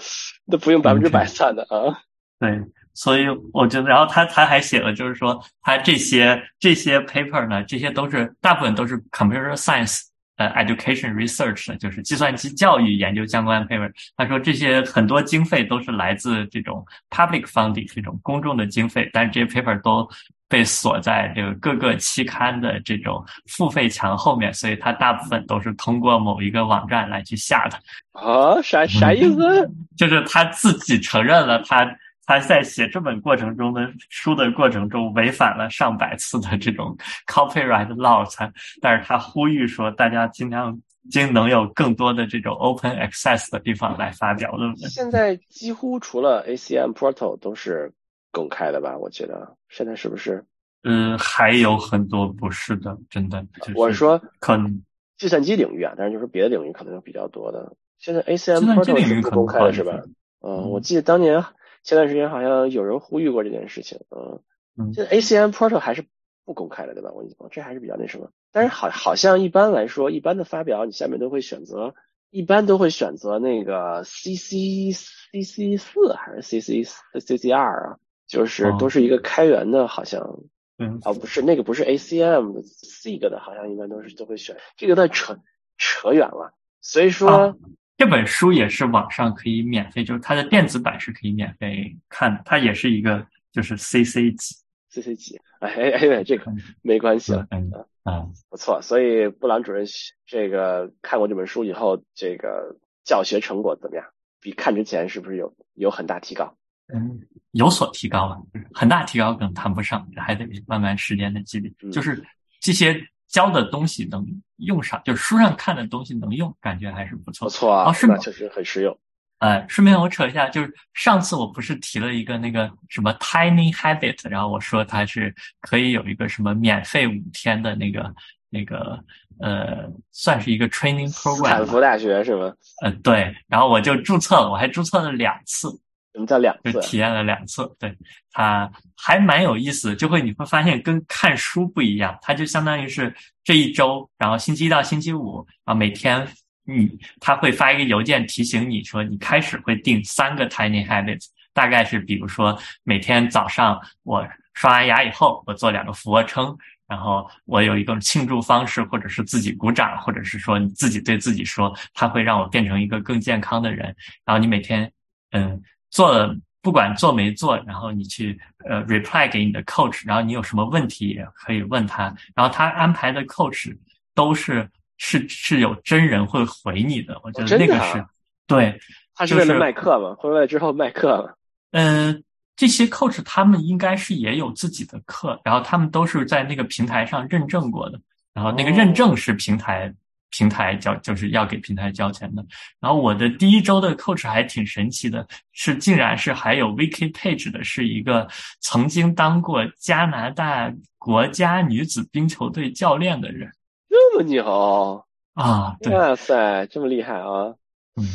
[0.51, 2.01] 都不用百分之百算的啊。
[2.39, 2.61] 对，
[2.99, 10.01] 所以我觉得，然后他他还写了，就是说他这些这些 paper 呢，这些都是大部分都是 computer science。
[10.35, 13.89] 呃，education research 就是计算机教育研究相关 paper。
[14.17, 20.05] 他说这些很多经费都是来自这种 public funding 这种公众的经费，但是这些 paper 都
[20.49, 27.77] 被锁在这个各个期刊的这种付费墙后面，所以他大部分都是通过某一个网站来去下的。
[28.11, 29.69] 啊，啥啥意思？
[29.97, 31.89] 就是他自己承认了他。
[32.29, 44.77] 他在写这本过程中的书的过程中，违反了上百次的这种 copyright law，才，但是他呼吁说，大家尽量尽能有更多的这种 open access 的地方来发表论文。
[44.91, 47.91] 现在几乎除了 ACM portal 都是
[48.31, 48.95] 公开的吧？
[48.95, 50.45] 我觉得现在是不是？
[50.83, 53.43] 嗯，还有很多不是的，真的。
[53.73, 54.83] 我说可能
[55.17, 57.75] 计算机领域啊，但是就是别的领域可能有比较多的。
[57.97, 59.99] 现在 ACM portal 是不公开的是吧？
[60.41, 61.43] 嗯，我记得当年。
[61.83, 66.05] 前段时间好像有人呼吁过这件事情，嗯，现在 ACM portal 还是
[66.45, 67.11] 不公开的，对吧？
[67.13, 71.93] 我我这还是比较那什么，但是好好像一般来说，一般的发表你下面都会选择，
[72.29, 76.87] 一般都会选择那个 CC CC 四还是 CC
[77.19, 80.39] CC 二啊，就是都是一个开源的，好像，
[80.77, 85.39] 嗯，哦不是那个不是 ACM 的 SIG 的，好像一般都是都会选这个，在扯
[85.77, 87.57] 扯远了，所以说。
[87.99, 94.55] 这本书也是网上可以免费，就是它的电子版是可以免费看，它也是一个就是 CC 级
[94.89, 96.49] ，CC 级，哎哎哎，这个
[96.81, 97.69] 没关系了，嗯
[98.03, 98.81] 啊，不错。
[98.81, 99.85] 所以布朗主任
[100.25, 102.73] 这个看过这本书以后，这个
[103.03, 104.05] 教学成果怎么样？
[104.39, 106.55] 比看之前是不是有有很大提高？
[106.93, 107.19] 嗯，
[107.51, 108.41] 有所提高了，
[108.73, 112.23] 很大提高可能谈不上，还得慢慢时间的积累，就是
[112.61, 112.97] 这些。
[113.29, 114.25] 教的东西能
[114.59, 117.45] 用上，就是书上看的东西能用，感觉还是不错。
[117.47, 118.97] 不错啊，哦是确实很实用。
[119.39, 128.13] 哎，顺便我扯一下，就是上次我不是提了一个那个什么 Tiny Habit，然后我说它是可以有一个什么免费五天的那个
[128.49, 129.01] 那个
[129.39, 131.47] 呃，算是一个 training program。
[131.47, 132.53] 坦福大学是吗？
[132.81, 135.69] 呃，对，然后我就注册了，我还注册了两次。
[136.11, 136.71] 什么叫两次？
[136.71, 137.95] 就体验了两次，对，
[138.31, 146.27] 它还蛮有意思，就会你会发现跟看书不一样，它就相当于是这一周，然后星期一到星期五啊，每天
[146.65, 146.89] 你
[147.19, 156.57] 他会发一个邮件提醒你说，你开始会定三个 tiny habits，大概是比如说每天早上我刷完牙以后，我做两个俯卧撑，
[156.87, 163.95] 然后我有一个庆祝方式，或者是自己鼓掌，或者是说你自己对自己说，它会让我变成一个更健康的人，
[164.25, 164.91] 然后你每天
[165.33, 165.61] 嗯。
[165.89, 173.75] 做了不管做没做，然后你去呃 reply 给你的 coach，然后你有什么问题也可以问他，然后他安排的 coach
[174.13, 178.09] 都是是是有真人会回你的，我觉得那个是、啊
[178.45, 178.79] 对，
[179.15, 180.15] 他是为了就是卖课嘛？
[180.19, 181.33] 回来之后卖课吗？
[181.71, 182.23] 嗯，
[182.55, 187.99] 这些 coach 他们应该是也有自己的课，然后他们都是在那个平台上认证过的，
[188.33, 189.93] 然后那个认证是平台、
[190.29, 192.45] 平台交就是要给平台交钱的。
[192.79, 198.27] 然后我的第一周的 coach 还挺神奇的，是竟然是还有 wiki page 的，是一个
[198.59, 203.51] 曾经当过加拿大国家女子冰球队教练的人
[203.89, 205.05] 这么牛！
[205.33, 207.53] 啊，对，哇塞，这么厉害啊！
[207.95, 208.05] 嗯，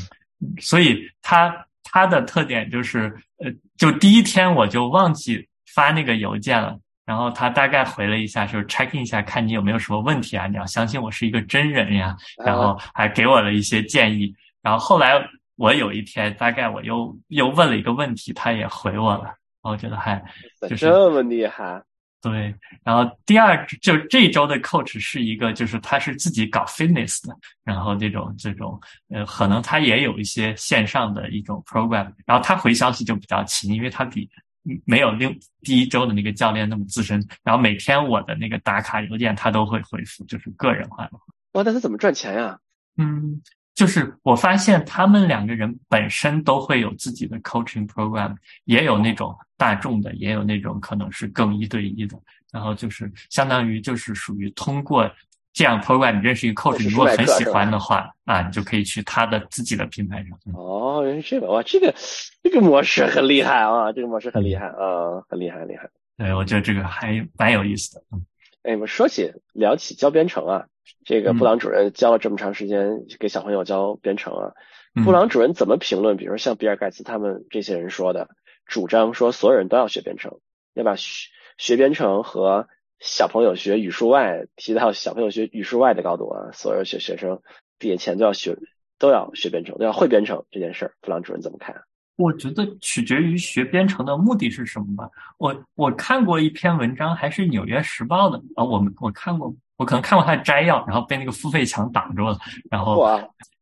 [0.61, 15.13] 所以他他的特点就是，呃，就第一天我就忘记发那个邮件了，然后他大概回了一下，就是 check in 一下，看你有没有什么问题啊，你要相信我是一个真人呀，然后还给我了一些建议，然后后来
[15.57, 20.23] 我有一天大概我又又问了一个问题，他也回我了，我觉得还
[20.69, 21.83] 就是这么厉害，
[22.23, 28.81] 对，然后第二就这一周的 coach 是一个，就是他是自己搞 fitness 的，然后这种这种
[29.11, 34.43] 呃，可能他也有一些线上的一种 program，然后他回消息就比较勤，因为他比嗯
[34.85, 41.13] 没有另第一周的那个教练那么资深，然后每天我的那个打卡邮件他都会回复，就是个人化的。
[41.53, 42.59] 哇，那他怎么赚钱呀？
[42.97, 43.41] 嗯，
[43.75, 48.35] 就是我发现他们两个人本身都会有自己的 coaching program，
[48.65, 52.19] 也有那种大众的，也有那种可能是更一对一的。
[52.53, 55.11] 然后就是相当于就是属于通过
[55.55, 60.39] 这样 program，你认识一个 coach，你如果很喜欢的话啊，你就可以去他的自己的平台上。
[60.47, 61.95] 嗯哦，原来是这个哇，这个
[62.43, 65.89] 这个模式很厉害啊，这个模式很厉害啊，很厉害，很厉害。
[66.19, 68.03] 对，我觉得这个还蛮有意思的。
[68.13, 68.27] 嗯
[68.65, 70.65] 哎，我们说起聊起教编程啊，
[71.05, 74.53] 这个嗯布朗主任教了这么长时间，给小朋友教编程啊，
[74.97, 76.17] 嗯布朗主任怎么评论？
[76.17, 78.29] 比如说像比尔盖茨他们这些人说的，
[78.67, 80.41] 主张说所有人都要学编程，
[80.73, 81.29] 要把学
[81.59, 82.67] 学编程和
[83.01, 87.41] 小朋友学语数外提到小朋友学语数外的高度啊，所有学学生
[87.79, 88.57] 毕业前都要学
[88.99, 91.75] 都要学编程，都要会编程这件事儿，布朗主任怎么看？
[92.17, 95.11] 我觉得取决于学编程的目的是什么吧。
[95.39, 102.39] 我我看过一篇文章，还是《纽约时报》的啊，我们我看过，我可能看过它的摘要，然后被那个付费墙挡住了。
[102.71, 103.05] 然后，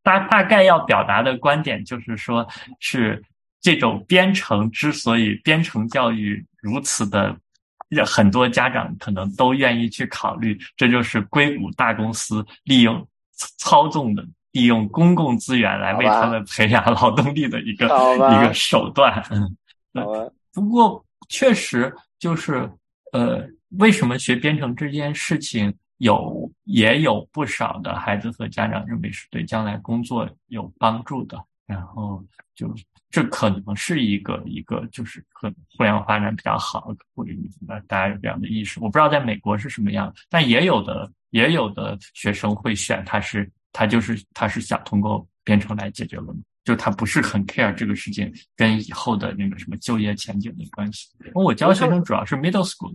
[0.02, 2.46] 大大概要表达的观点就是说，
[2.78, 3.24] 是
[3.62, 7.34] 这种编程之所以编程教育如此的，
[8.04, 13.06] 很多家长可能都愿意去考虑，这就是硅谷大公司利用
[13.58, 14.26] 操纵的。
[14.52, 19.24] 利用公共资源来为他们培养劳动力的一个一个手段，
[19.94, 20.30] 嗯。
[20.52, 22.70] 不过确实就是
[23.12, 32.22] 呃，为什么学编程这件事情有也有不少的孩子和家长认为是对将来工作有帮助的，然后
[32.54, 32.70] 就
[33.12, 37.30] 这可能是一个一个就是可能互联网发展比较好，或者
[37.86, 38.80] 大家有这样的意识。
[38.80, 43.48] 我不知道在美国是什么样，但也有的也有的学生会选他是。
[43.74, 51.08] 他就是他是想通过编程来解决问题，就他不是很 care 这个事情跟以后的那个什么就业前景的关系。
[51.32, 52.94] 我教学生主要是 middle school，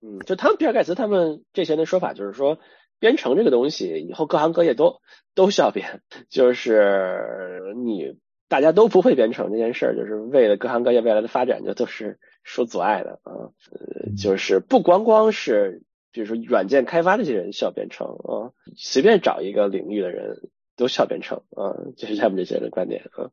[0.00, 2.58] 嗯，就他们比尔盖茨他们这些人的说法就是说，
[2.98, 4.98] 编程这个东西以后各行各业都
[5.34, 6.00] 都需要编，
[6.30, 8.16] 就是你
[8.54, 15.82] 大家都不会编程这件事儿，就是为了各行各业未来的发展就都是受阻碍的啊，呃，就是不光光是。
[16.12, 23.26] 比如说软件开发这些人需要编程啊，随便找一个领域的人都需要编程啊，这是他们这些人的观点啊。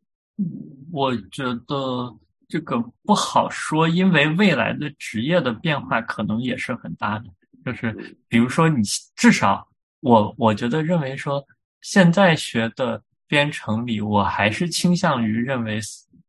[0.91, 2.17] 我觉得
[2.49, 7.25] 这个不好说，因为未来的职业的变化可能也是很大的。
[7.63, 7.95] 就是
[8.27, 8.81] 比如说你
[9.15, 9.67] 至少
[9.99, 11.45] 我我觉得认为说
[11.81, 12.99] 现在学的
[13.31, 15.79] 编程里，我还是倾向于认为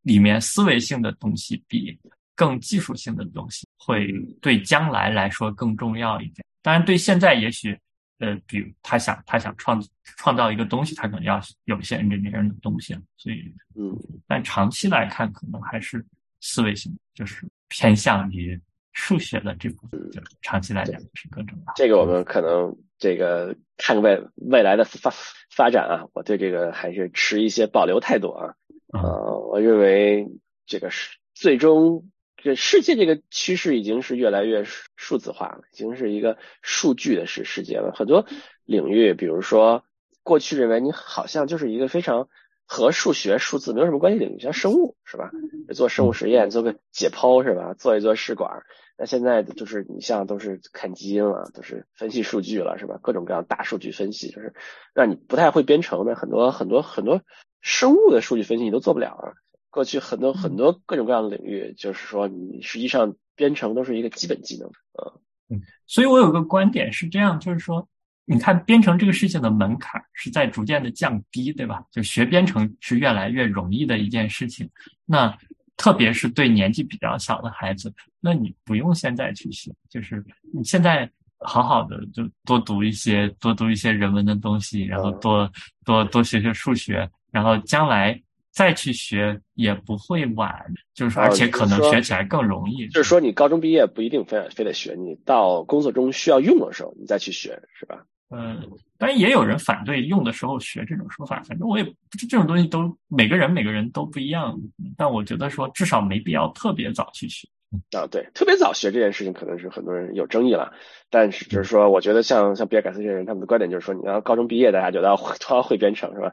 [0.03, 1.99] 里面思维性的东西比。
[2.35, 6.43] 更技术性的东西会对将来来说更重要一点。
[6.63, 7.79] 当然，对现在也许，
[8.17, 9.79] 呃，比如他想他想创
[10.17, 13.95] 创造一个东西，他可能要有一些 engineering 的东西，所以，嗯，
[14.25, 16.03] 但长期来看，可能还是
[16.41, 18.59] 思维性，就是偏向于
[18.93, 21.73] 数学的这部分，就长期来讲是更重要。
[21.75, 25.11] 这个我们可能这个看未未来的发
[25.53, 28.55] 发展啊，我对这个还是持一些保留态度啊。
[28.93, 30.27] 嗯、呃，我认为
[30.65, 32.09] 这个是最终。
[32.35, 34.65] 这世界这个趋势已经是越来越
[34.97, 37.93] 数字化了，已经是一个数据的世世界了。
[37.95, 38.25] 很多
[38.65, 39.85] 领域，比如说
[40.23, 42.27] 过去认为你好像就是一个非常
[42.73, 45.29] 和数学、数字没有什么关系领域，像生物是吧？
[45.75, 47.75] 做生物实验，做个解剖是吧？
[47.75, 48.63] 做一做试管。
[48.97, 52.97] 那现在就是你像都是看基因了，都是分析数据了是吧？
[53.03, 54.55] 各种各样大数据分析，就是
[54.95, 57.21] 让你不太会编程的很多很多很多
[57.61, 59.33] 生物的数据分析你都做不了啊。
[59.69, 65.13] 过去很多很多各种各样的领域，就是说你实际上编程都是一个基本技能啊。
[65.47, 67.87] 嗯，所以我有个观点是这样，就是说，
[68.25, 71.83] 你看编程这个事情的门槛是在逐渐的降低，对吧？
[71.91, 74.69] 就学编程是越来越容易的一件事情。
[75.05, 75.37] 那
[75.75, 81.09] 特别是对年纪比较小的孩子，那你不用现在去学，就是你现在
[81.39, 85.51] 好好的就多读一些，多读一些人文的东西，然后多
[85.83, 88.17] 多多学学数学，然后将来
[88.51, 90.55] 再去学也不会晚，
[90.93, 92.87] 就是而且可能学起来更容易。
[92.87, 98.05] 就是说，你高中毕业不一定非非得学，你到工作中需要用的时候，你再去学，是吧？
[98.35, 98.59] 嗯，
[98.97, 101.41] 当然也有人反对用的时候学这种说法。
[101.47, 104.59] 反正我也不这种东西都每个人每个人都不一样。
[104.97, 107.47] 但我觉得说至少没必要特别早去学。
[107.91, 110.71] 啊，对，特别早学这件事情可能是很多人有争议了。
[111.09, 116.31] 但是就是说，我觉得像像比尔盖茨这些人，他们的观点就是说，你要高中毕业大家就要 都要会编程是吧？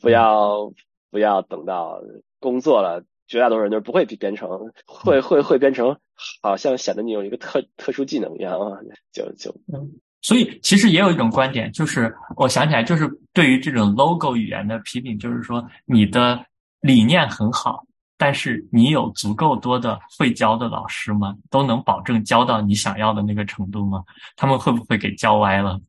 [0.00, 0.72] 不要
[1.10, 2.00] 不要等到
[2.38, 4.48] 工作了，绝大多数人都是不会编程，
[4.86, 5.98] 会会会编程，
[6.40, 8.78] 好像显得你有一个特特殊技能一样啊，
[9.12, 9.90] 就就嗯。
[10.22, 16.44] 所以其实也有一种观点，就是我想起来，就是对于这种 logo 语言的批评，就是说你的
[16.80, 17.84] 理念很好，
[18.18, 21.36] 但是你有足够多的会教的老师吗？
[21.48, 24.02] 都能保证教到你想要的那个程度吗？
[24.34, 25.80] 他们会不会给教歪了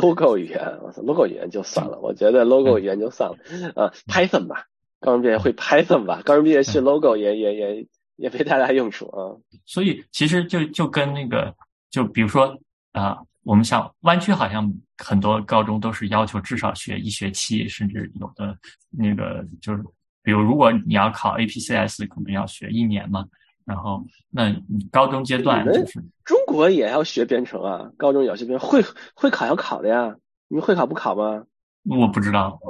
[0.00, 3.36] ？logo 语言，我操，logo 语言就算了，我觉得 logo 语言就算了。
[3.74, 4.64] 啊，Python 吧，
[5.00, 9.36] 高中毕业会 Python 吧，高中毕业学 logo 也也也也没太大用处啊。
[9.66, 11.54] 所以其实就就跟那个，
[11.90, 12.56] 就比如说
[12.92, 13.18] 啊。
[13.44, 18.56] 我们像湾区，好像很多高中都是要求至少学一学期，甚至有的
[18.90, 19.82] 那个就是，
[20.22, 23.24] 比如如果你要考 APCS，可能要学一年嘛。
[23.66, 28.84] 然后，那你高中阶段就是中国也要学编程啊，高中也要学编会
[29.14, 30.16] 会考要考的呀。
[30.48, 31.44] 你们会考不考吗？
[31.84, 32.60] 我不知道，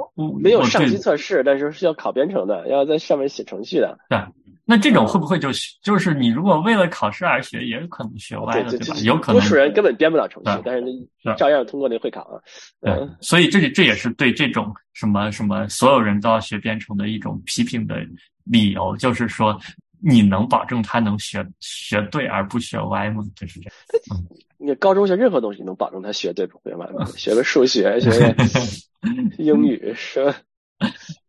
[0.41, 3.99] 没有上机测试，但是是要考编程的，要在上面写程序的。
[4.09, 4.17] 对。
[4.67, 5.49] 那这种会不会就
[5.83, 8.95] 就是你如果为了考试而学，也有可能学歪了，对吧？
[9.03, 10.83] 有可能多数人根本编不了程序，但是
[11.37, 12.41] 照样通过那会考啊。
[12.81, 17.97] 对，所以这这也是对这种什么什么所有人都要学编程的一种批评的
[18.43, 19.55] 理由，就是说
[20.01, 23.23] 你能保证他能学学对而不学歪吗？
[23.35, 24.23] 就是这样。
[24.57, 27.05] 你高中学任何东西能保证他学对不学歪吗？
[27.15, 28.35] 学个数学，学个
[29.37, 30.33] 英语是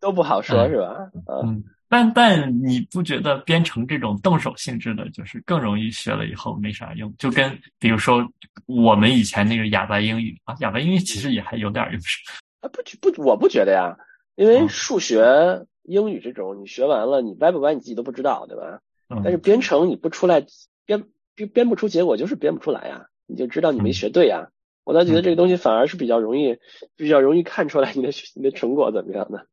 [0.01, 1.11] 都不好说，是吧？
[1.45, 1.62] 嗯。
[1.89, 7.12] 但但你不觉得编程这种动手性质的，就是更容易学了以后没啥用？
[7.18, 8.26] 就跟比如说
[8.66, 12.01] 我们以前那个哑巴英语啊，哑巴英语其实也还有点用
[12.61, 13.97] 啊，不不，我不觉得呀，
[14.34, 18.80] 因为数学、英语这种你学完了，你歪不歪你自己都不知道，对吧？
[19.22, 20.45] 但是编程你不出来
[20.84, 21.05] 编
[21.37, 24.49] 编编不出结果，就是编不出来呀，你就知道你没学对呀。
[24.87, 26.57] 我倒觉得这个东西反而是比较容易，
[26.95, 29.45] 比较容易看出来你的你的成果怎么样的，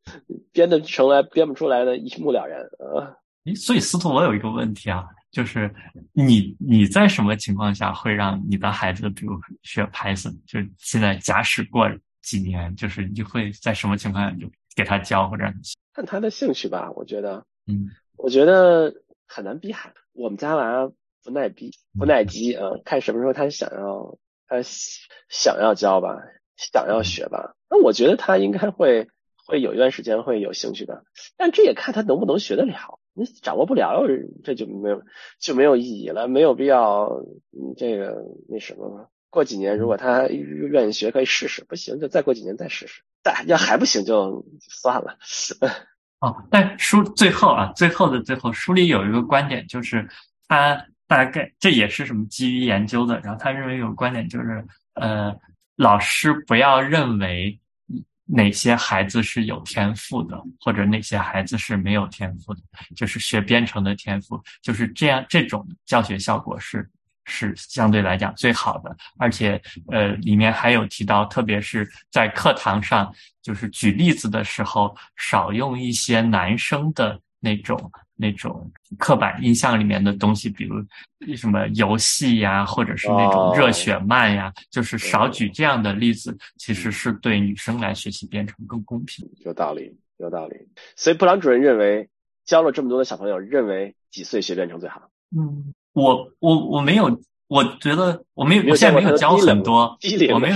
[0.52, 3.18] 编的成来编不出来的，一目了然啊。
[3.46, 5.74] 诶，所以司徒，我有一个问题啊，就是
[6.14, 11.90] 你你在什么情况下会让你的孩子，比如学 Python，就现在假使过
[12.22, 15.46] 几年，就是你会在什么情况下就给他教或者
[15.94, 16.92] 看他的兴趣吧？
[16.92, 18.94] 我觉得，嗯，我觉得
[19.28, 19.96] 很难逼孩子。
[20.14, 20.88] 我们家娃
[21.24, 24.16] 不耐逼，不耐急啊，看什么时候他想要。
[24.48, 24.58] 他
[25.30, 26.18] 想要教吧，
[26.58, 29.08] 想要学吧，那我觉得他应该会
[29.46, 31.04] 会有一段时间会有兴趣的，
[31.38, 33.00] 但这也看他能不能学得了。
[33.16, 34.04] 你掌握不了，
[34.44, 35.04] 这就没有
[35.40, 37.22] 就没有意义了，没有必要。
[37.78, 43.04] 这个那什么，过几年如果他愿意学，可以试试；不行，就再过几年再试试。
[43.22, 45.18] 但要还不行就算了。
[46.22, 50.08] 哦，但书最后啊，最后的最后，书里有一个观点，就是
[50.48, 50.86] 他。
[51.08, 55.36] 大概这也是什么基于研究的，然后他认为有个观点就是，呃，
[55.76, 57.60] 老师不要认为
[58.26, 62.62] 哪些孩子是有天赋的，或者哪些孩子是没有天赋的，
[62.96, 66.90] 就是学编程的天赋，就是这样，这种教学效果是
[67.26, 77.92] 是相对来讲最好的，而且呃，里面还有提到，特别是在课堂上，就是举例子的时候，少用一些男生的那种。
[78.16, 80.76] 那种刻板印象里面的东西，比如
[81.36, 89.28] 什么游戏呀，或者是那种热血漫呀，就是少举这样的例子，其实是对女生来学习编程更公平。
[89.46, 90.56] 有道理，有道理。
[90.96, 92.10] 所以布朗主任认为，
[92.46, 95.02] 教了这么多的小朋友，认为几岁学编程最好？
[95.36, 97.20] 嗯，我我我没有。
[97.50, 99.96] 我觉得我没有，我现在没有教很多，
[100.34, 100.56] 我没有，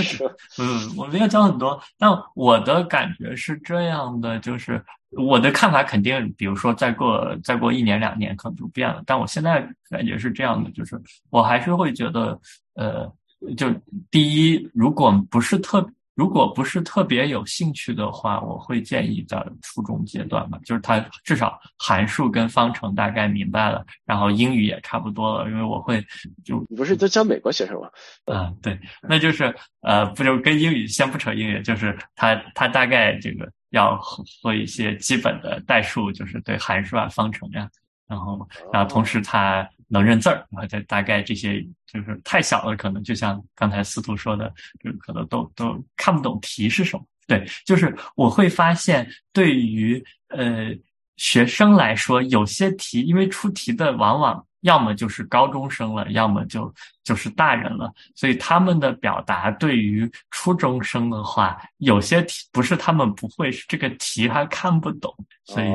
[0.58, 1.80] 嗯，我没有教很多。
[1.96, 9.02] 但我的感觉是这样的，就是我的看法肯定，比如说再过再过一年两年可能就变了。
[9.06, 11.00] 但我现在感觉是这样的，就是
[11.30, 12.38] 我还是会觉得，
[12.74, 13.10] 呃，
[13.56, 13.72] 就
[14.10, 15.80] 第一，如果不是特
[16.18, 26.04] 如果不是特别有兴趣的话，我会建议在初中阶段吧，就是他至少函数跟方程大概明白了，然后英语也差不多了，因为我会
[26.44, 27.88] 就你不是都教美国学生吗？
[28.24, 28.76] 啊，对，
[29.08, 33.96] 那就是呃，不就跟英语先不扯英语，就是他他大概这个要
[34.42, 37.70] 会一些基本的代数，就是对函数啊、方程呀。
[38.08, 44.52] 然后，然后同时他能认字儿，然后再大概这些就是太小了，可能就像刚才司徒说的，
[44.84, 47.04] 就可能都都看不懂题是什么。
[47.26, 50.70] 对，就是我会发现，对于呃
[51.16, 56.72] 学生来说，有些题因为出题的往往要么就是高中生了，要么就
[57.02, 65.14] 就是大人了，所以他们的表达对于初中生的话，有些题不是他们不会，是这个题他看不懂，
[65.44, 65.68] 所以。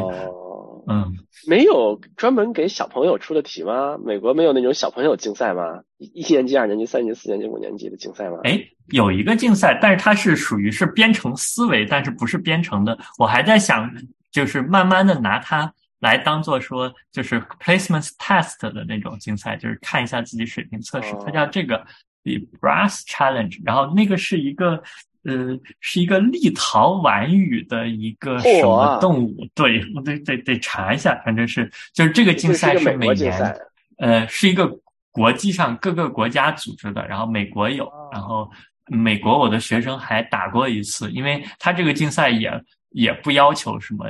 [0.88, 1.14] 嗯，
[1.48, 3.98] 没有专门给小朋友出的题吗？
[3.98, 5.82] 美国没有那种小朋友竞赛吗？
[5.98, 8.40] 一一年级、二年级、三年级、四年级、五年级的竞赛吗？
[8.44, 12.98] 哎，有一个竞赛，但是它是属于是编程思维，但是不是编程的。
[13.18, 13.90] 我还在想，
[14.32, 21.16] 就是慢慢的拿它来当做说，就是 placement test 的那种竞赛，就是看一下自己水平测试。
[21.26, 21.78] 它叫这个
[22.24, 24.82] the brass challenge，然后那个是一个。
[25.26, 29.48] 呃，是一个立陶宛语的一个什么动物？
[29.56, 33.56] 对，我得得得查一下，反正是就是这个竞赛是每年，
[33.98, 34.70] 呃，是一个
[35.12, 38.50] 国际上各个国家组织的，然后美国有，然后
[38.88, 42.52] 美国我的学生还打过一次，因为他这个竞赛也
[42.94, 44.06] 也不要求什么。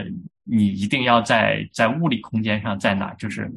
[0.46, 3.14] 你一定要在在物理空间上在哪？
[3.14, 3.50] 就是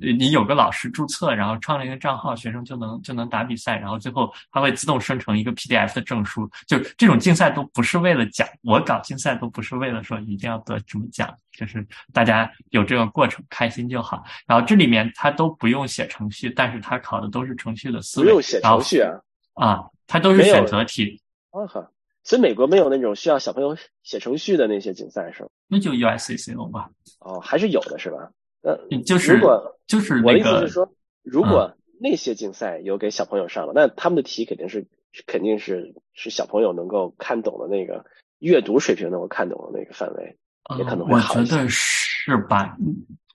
[0.00, 6.50] 你你有个老师注册，然后创了一个账号，学生就能就能打比赛，然后最后他会自动生成一个 PDF 的证书。
[6.66, 14.24] 就这种竞赛都不是为了奖，我搞竞赛都不是为了说一定要得什么奖，就是大家有这个过程开心就好。
[14.46, 18.28] 然后这里面他都不用写程序，但是他考的都是程序的思维。
[18.28, 19.12] 不用写程序啊？
[19.56, 21.20] 啊，他都是选择题。
[21.50, 21.86] 啊哈。
[22.24, 25.50] 所以美国没有那种需要小朋友写程序的那些竞赛是吗？
[25.68, 26.90] 那就 USCC 了吧？
[27.20, 28.30] 哦，还是有的是吧？
[28.62, 30.90] 呃，就是如果就是我的意思是说，
[31.22, 34.86] 如果那些竞赛有给小朋友上了，那他们的题肯定是
[35.26, 38.04] 肯定是是小朋友能够看懂的那个
[38.38, 40.36] 阅读水平能够看懂的那个范围，
[40.78, 41.54] 也可能会好一些。
[41.54, 42.76] 我觉得是吧？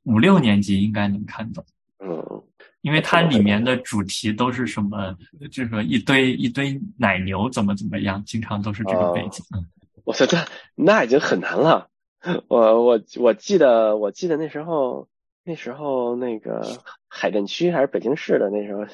[0.04, 1.64] 五六年级应该能看懂。
[2.00, 2.44] 嗯。
[2.82, 5.16] 因为它里面的主题都是什么，
[5.52, 9.44] 就是一堆一堆奶牛怎么怎么样，经常都是这个背景。
[10.06, 11.90] 我觉得那已经很难了。
[12.48, 15.08] 我我我记得我记得那时候
[15.44, 18.86] 那时候那个海淀区还是北京市的那时候，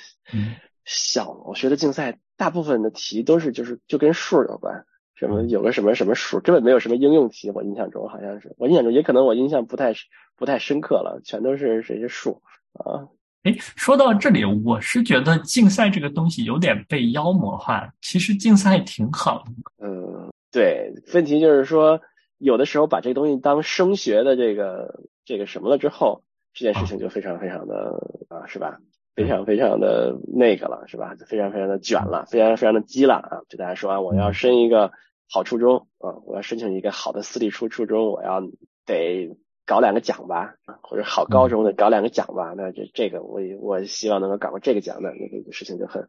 [0.84, 7.50] 小学的竞赛大部分的题都是就是就跟数有关，什么有个什么什么数，根本没有什么应用题。
[7.50, 9.94] 我印象中好像是，我印象中也可能我印象不太
[10.36, 12.42] 不太深刻了，全都是这些数
[12.74, 13.08] 啊。
[13.46, 17.88] 哎，说到这里，我是觉得竞赛这个东西有点被妖魔化。
[18.02, 19.86] 其实竞赛挺好的。
[19.86, 20.92] 嗯，对。
[21.14, 22.02] 问题就是说，
[22.40, 26.24] 有的时候把这个东西当升学的这个这个什么了之后，
[26.56, 28.80] 这件事情就非常非常的啊，是吧？
[29.16, 31.16] 非常非常的那个了，是吧？
[31.28, 33.42] 非常非常的卷了，非常非常的激了啊！
[33.48, 34.92] 就大家说啊，我要升一个
[35.30, 38.42] 好初中啊，我要申请一个好的私立初初中，我要
[38.88, 39.38] 得。
[39.66, 46.08] 搞两个奖吧，或者好高中的搞两个奖吧，那这这个我我希望能够搞个这个奖那那个事情就很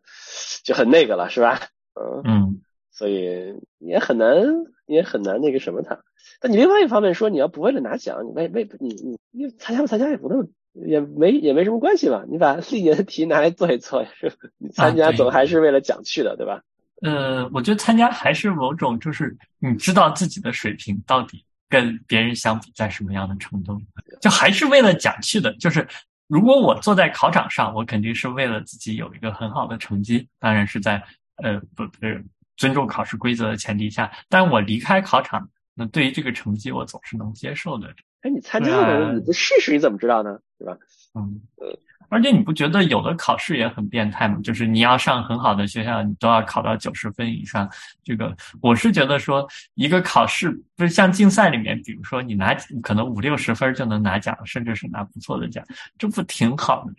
[0.63, 1.61] 就很那个了，是吧？
[1.95, 4.45] 嗯嗯，所以也很难
[4.87, 6.01] 也很难那个什么他。
[6.41, 12.25] 但你另外一方面说，你要不为了拿奖，你为为你你你参加不参加也不那么也没也没什么关系吧？
[12.29, 14.05] 你把历年的题拿来做一做，
[14.59, 16.63] 你参加总还是为了奖去的，对吧？
[17.01, 21.43] 呃，我觉得参加还是某种就是你知道自己的水平到底。
[21.69, 23.81] 跟别人相比，在什么样的程度？
[24.21, 25.53] 就还是为了讲去的。
[25.57, 25.87] 就是
[26.27, 31.03] 如果我坐在考场上，我肯定是为了自己有一个很好的成绩，当然是在
[31.43, 32.25] 呃不不是
[32.57, 34.11] 尊重考试规则的前提下。
[34.29, 37.95] 但我离开考场，那对于这个成绩，我总是能接受的。
[38.23, 40.39] 哎，你参加了，你不试试你怎么知道呢？
[40.59, 40.77] 对吧？
[41.14, 41.79] 嗯呃。
[42.09, 44.39] 而且你不觉得有的考试也很变态吗？
[44.43, 47.69] 就是你要上很好的学校，你都要考到九十分以上。
[48.05, 55.65] 这个我是觉得说，一个考试不是像竞赛里面，比如说你拿可能五六十分就能拿奖，甚至是拿不错的奖，
[55.99, 56.93] 这不挺好的？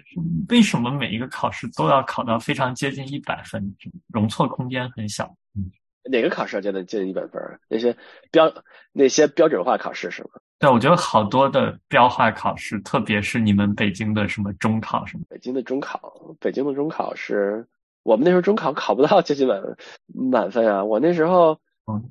[0.49, 3.75] 为什么每一个考试都要考到非常接近一百分？
[4.07, 5.35] 容错空间很小。
[6.07, 7.41] 嗯，哪个考试接近接近一百分？
[7.67, 7.95] 那些
[8.31, 8.53] 标
[8.91, 10.29] 那些标准化考试是吗？
[10.59, 15.23] 对，我觉得好多的标化考试，特别是你们北京的什么中考什么。
[15.29, 17.67] 北京的中考，北京的中考是
[18.03, 19.61] 我们那时候中考考不到接近满
[20.07, 20.83] 满分啊！
[20.83, 21.59] 我那时候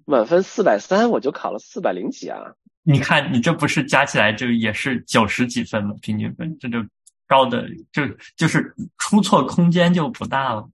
[0.05, 2.39] 满分四百三，我就考了四百零几啊！
[2.85, 6.79] 你看，你这不是加起来就也是九十几分了，平均分这就
[7.27, 8.03] 高的就
[8.37, 10.69] 就是出错空间就不大了。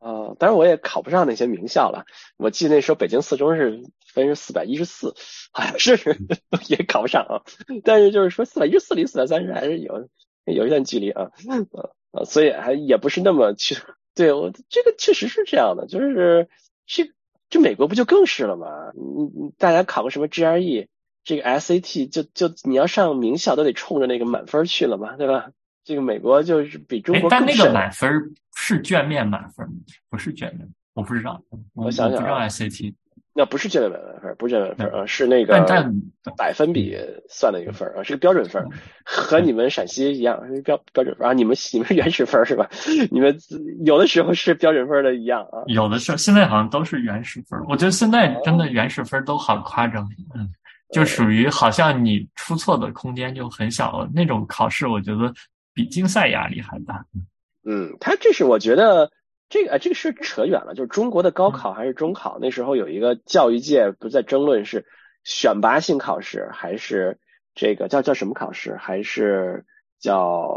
[0.00, 2.04] 嗯，啊，当然我也考不上那些名校了。
[2.36, 3.82] 我记得那时候北京四中是
[4.12, 5.14] 分是四百一十四，
[5.52, 5.96] 好像是
[6.68, 7.42] 也考不上啊。
[7.84, 10.08] 但是就是说四百一十四离四百三十还是有
[10.44, 11.82] 有一段距离啊啊
[12.12, 13.76] 啊，所以还也不是那么去。
[14.14, 16.48] 对我这个确实是这样的，就是
[16.86, 17.10] 这
[17.48, 18.66] 这美国不就更是了吗？
[18.94, 20.88] 你你大家考个什么 GRE，
[21.24, 25.50] 这个 SAT 就就你要上名校都得冲着那个满分去了嘛，对吧？
[25.84, 28.10] 这个美国就是比中国但那个满分
[28.56, 29.66] 是卷面满分，
[30.08, 31.40] 不是卷面，我不知道。
[31.74, 32.94] 我想想，不知道 SAT，
[33.32, 35.58] 那不是卷面满分，不是卷面分啊，是那个
[36.36, 36.94] 百分比
[37.28, 38.62] 算的一个分啊，是个标准分，
[39.04, 41.32] 和你们陕西一样是标标准分啊。
[41.32, 42.68] 你们你们原始分是吧？
[43.10, 43.36] 你们
[43.84, 45.64] 有的时候是标准分的一样啊。
[45.66, 50.48] 有的时候现在好像都是原始分，我觉得现在真的原始分都好夸张，嗯，
[50.92, 55.32] 就属于好像你出错的空间就很小了那种考试，我觉得。
[55.82, 57.06] 比竞赛压力还大。
[57.64, 59.10] 嗯，他这是我觉得
[59.48, 60.74] 这个这个是扯远了。
[60.74, 62.38] 就是中国的高考还是中考？
[62.40, 64.86] 那时候有一个教育界不在争论是
[65.24, 67.18] 选拔性考试还是
[67.54, 69.64] 这个叫叫什么考试，还是
[69.98, 70.48] 叫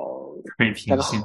[0.57, 1.21] 水平性？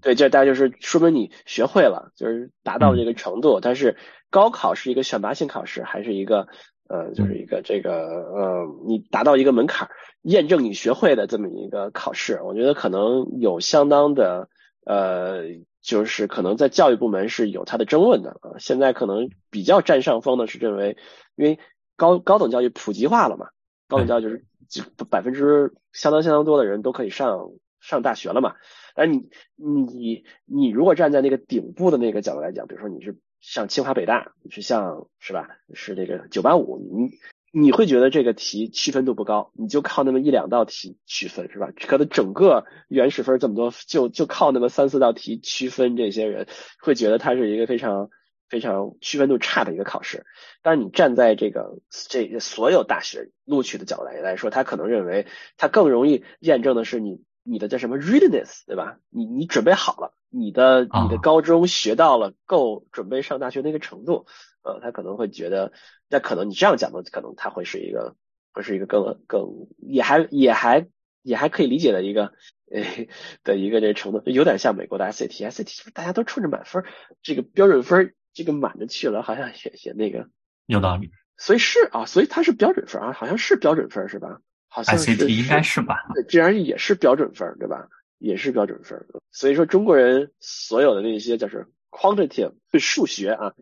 [0.00, 3.60] 对，这大家就是说明你学会了，就是达到这个程度。
[3.60, 3.98] 但是
[4.30, 6.48] 高考是一个选拔性考试，还是一个
[6.90, 7.92] 呃，就是一个这个
[8.34, 9.88] 呃，你达到一个门槛。
[10.22, 14.50] 验证你学会的这么一个考试，我觉得可能有相当的
[14.84, 15.44] 呃，
[15.80, 18.58] 就是可能在教育部门是有它的争论的啊。
[18.58, 20.98] 现在可能比较占上风的是认为，
[21.36, 21.58] 因为
[21.96, 23.50] 高高等教育普及化了嘛，
[23.88, 28.56] 高等教育就是百分之相当相当多的人都可以上上大学了嘛。
[28.96, 37.18] 而你你你如果站在那个顶部的那个角度来讲，比如说你是上清华北大，是像是吧，是这个九八五，你。
[37.52, 41.72] 你会觉得这个题区分度不高，你就靠那么一两道题区分是吧？
[41.76, 46.46] 可能整个原始分这么多，就就靠那么三四道题区分这些人，
[46.80, 48.08] 会觉得它是一个非常
[48.48, 50.26] 非常区分度差的一个考试。
[50.62, 55.26] 但是你站在这个这所有大学录取的角度来来说，他可能认为
[55.56, 58.98] 他更容易验证的是你你的叫什么 readiness 对吧？
[59.08, 64.26] 你你准备好了，你的你的高中学到了够准备上大学那个程度。
[64.62, 65.72] 呃，他可能会觉得，
[66.10, 68.14] 那可能你这样讲的，可能他会是一个，
[68.52, 70.86] 会是一个更更也还也还
[71.22, 72.34] 也还可以理解的一个
[72.70, 73.06] 呃
[73.42, 76.84] 的一个这程度，有点像美国的 SAT，SAT 大家都冲着满分，
[77.22, 80.28] 这个标准分这个满着去了，好像也也那个
[80.66, 81.10] 有道理。
[81.38, 84.40] 所以是啊，所以它是标准分啊，好像是标准分是吧？
[84.68, 86.04] 好像 SAT 应该是吧？
[86.14, 87.88] 对，GRE 也是标准分对吧？
[88.20, 89.04] 也是标准分。
[89.32, 93.52] 所以说中国人所有的那些就是 quantitative 数学啊。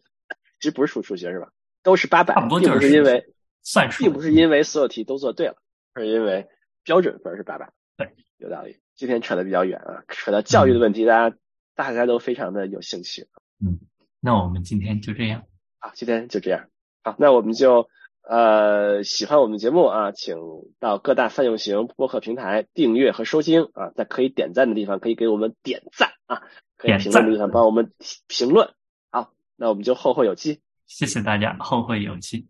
[0.60, 1.52] 其实不是数数学是吧？
[1.84, 3.32] 都是八百，并不是因为
[3.62, 5.56] 算数，并不是因为所有题都做对了，
[5.92, 6.48] 而是因为
[6.82, 7.72] 标准分是八百。
[7.96, 8.80] 对，有道理。
[8.96, 11.36] 今天扯的比较远啊，扯到教育的问题，大家
[11.76, 13.28] 大家都非常的有兴趣。
[13.64, 13.78] 嗯，
[14.18, 15.44] 那我们今天就这样。
[15.78, 16.68] 好，今天就这样。
[17.04, 17.88] 好，那我们就
[18.28, 20.36] 呃喜欢我们节目啊，请
[20.78, 26.42] 到各大泛用型播客平台订阅和收听啊，在可以点赞的地方可以给我们点赞啊，
[26.76, 27.90] 可以评论的地方帮我们
[28.26, 28.68] 评论。
[29.10, 32.46] 好那我们就后会有期，谢谢大家，后会有期。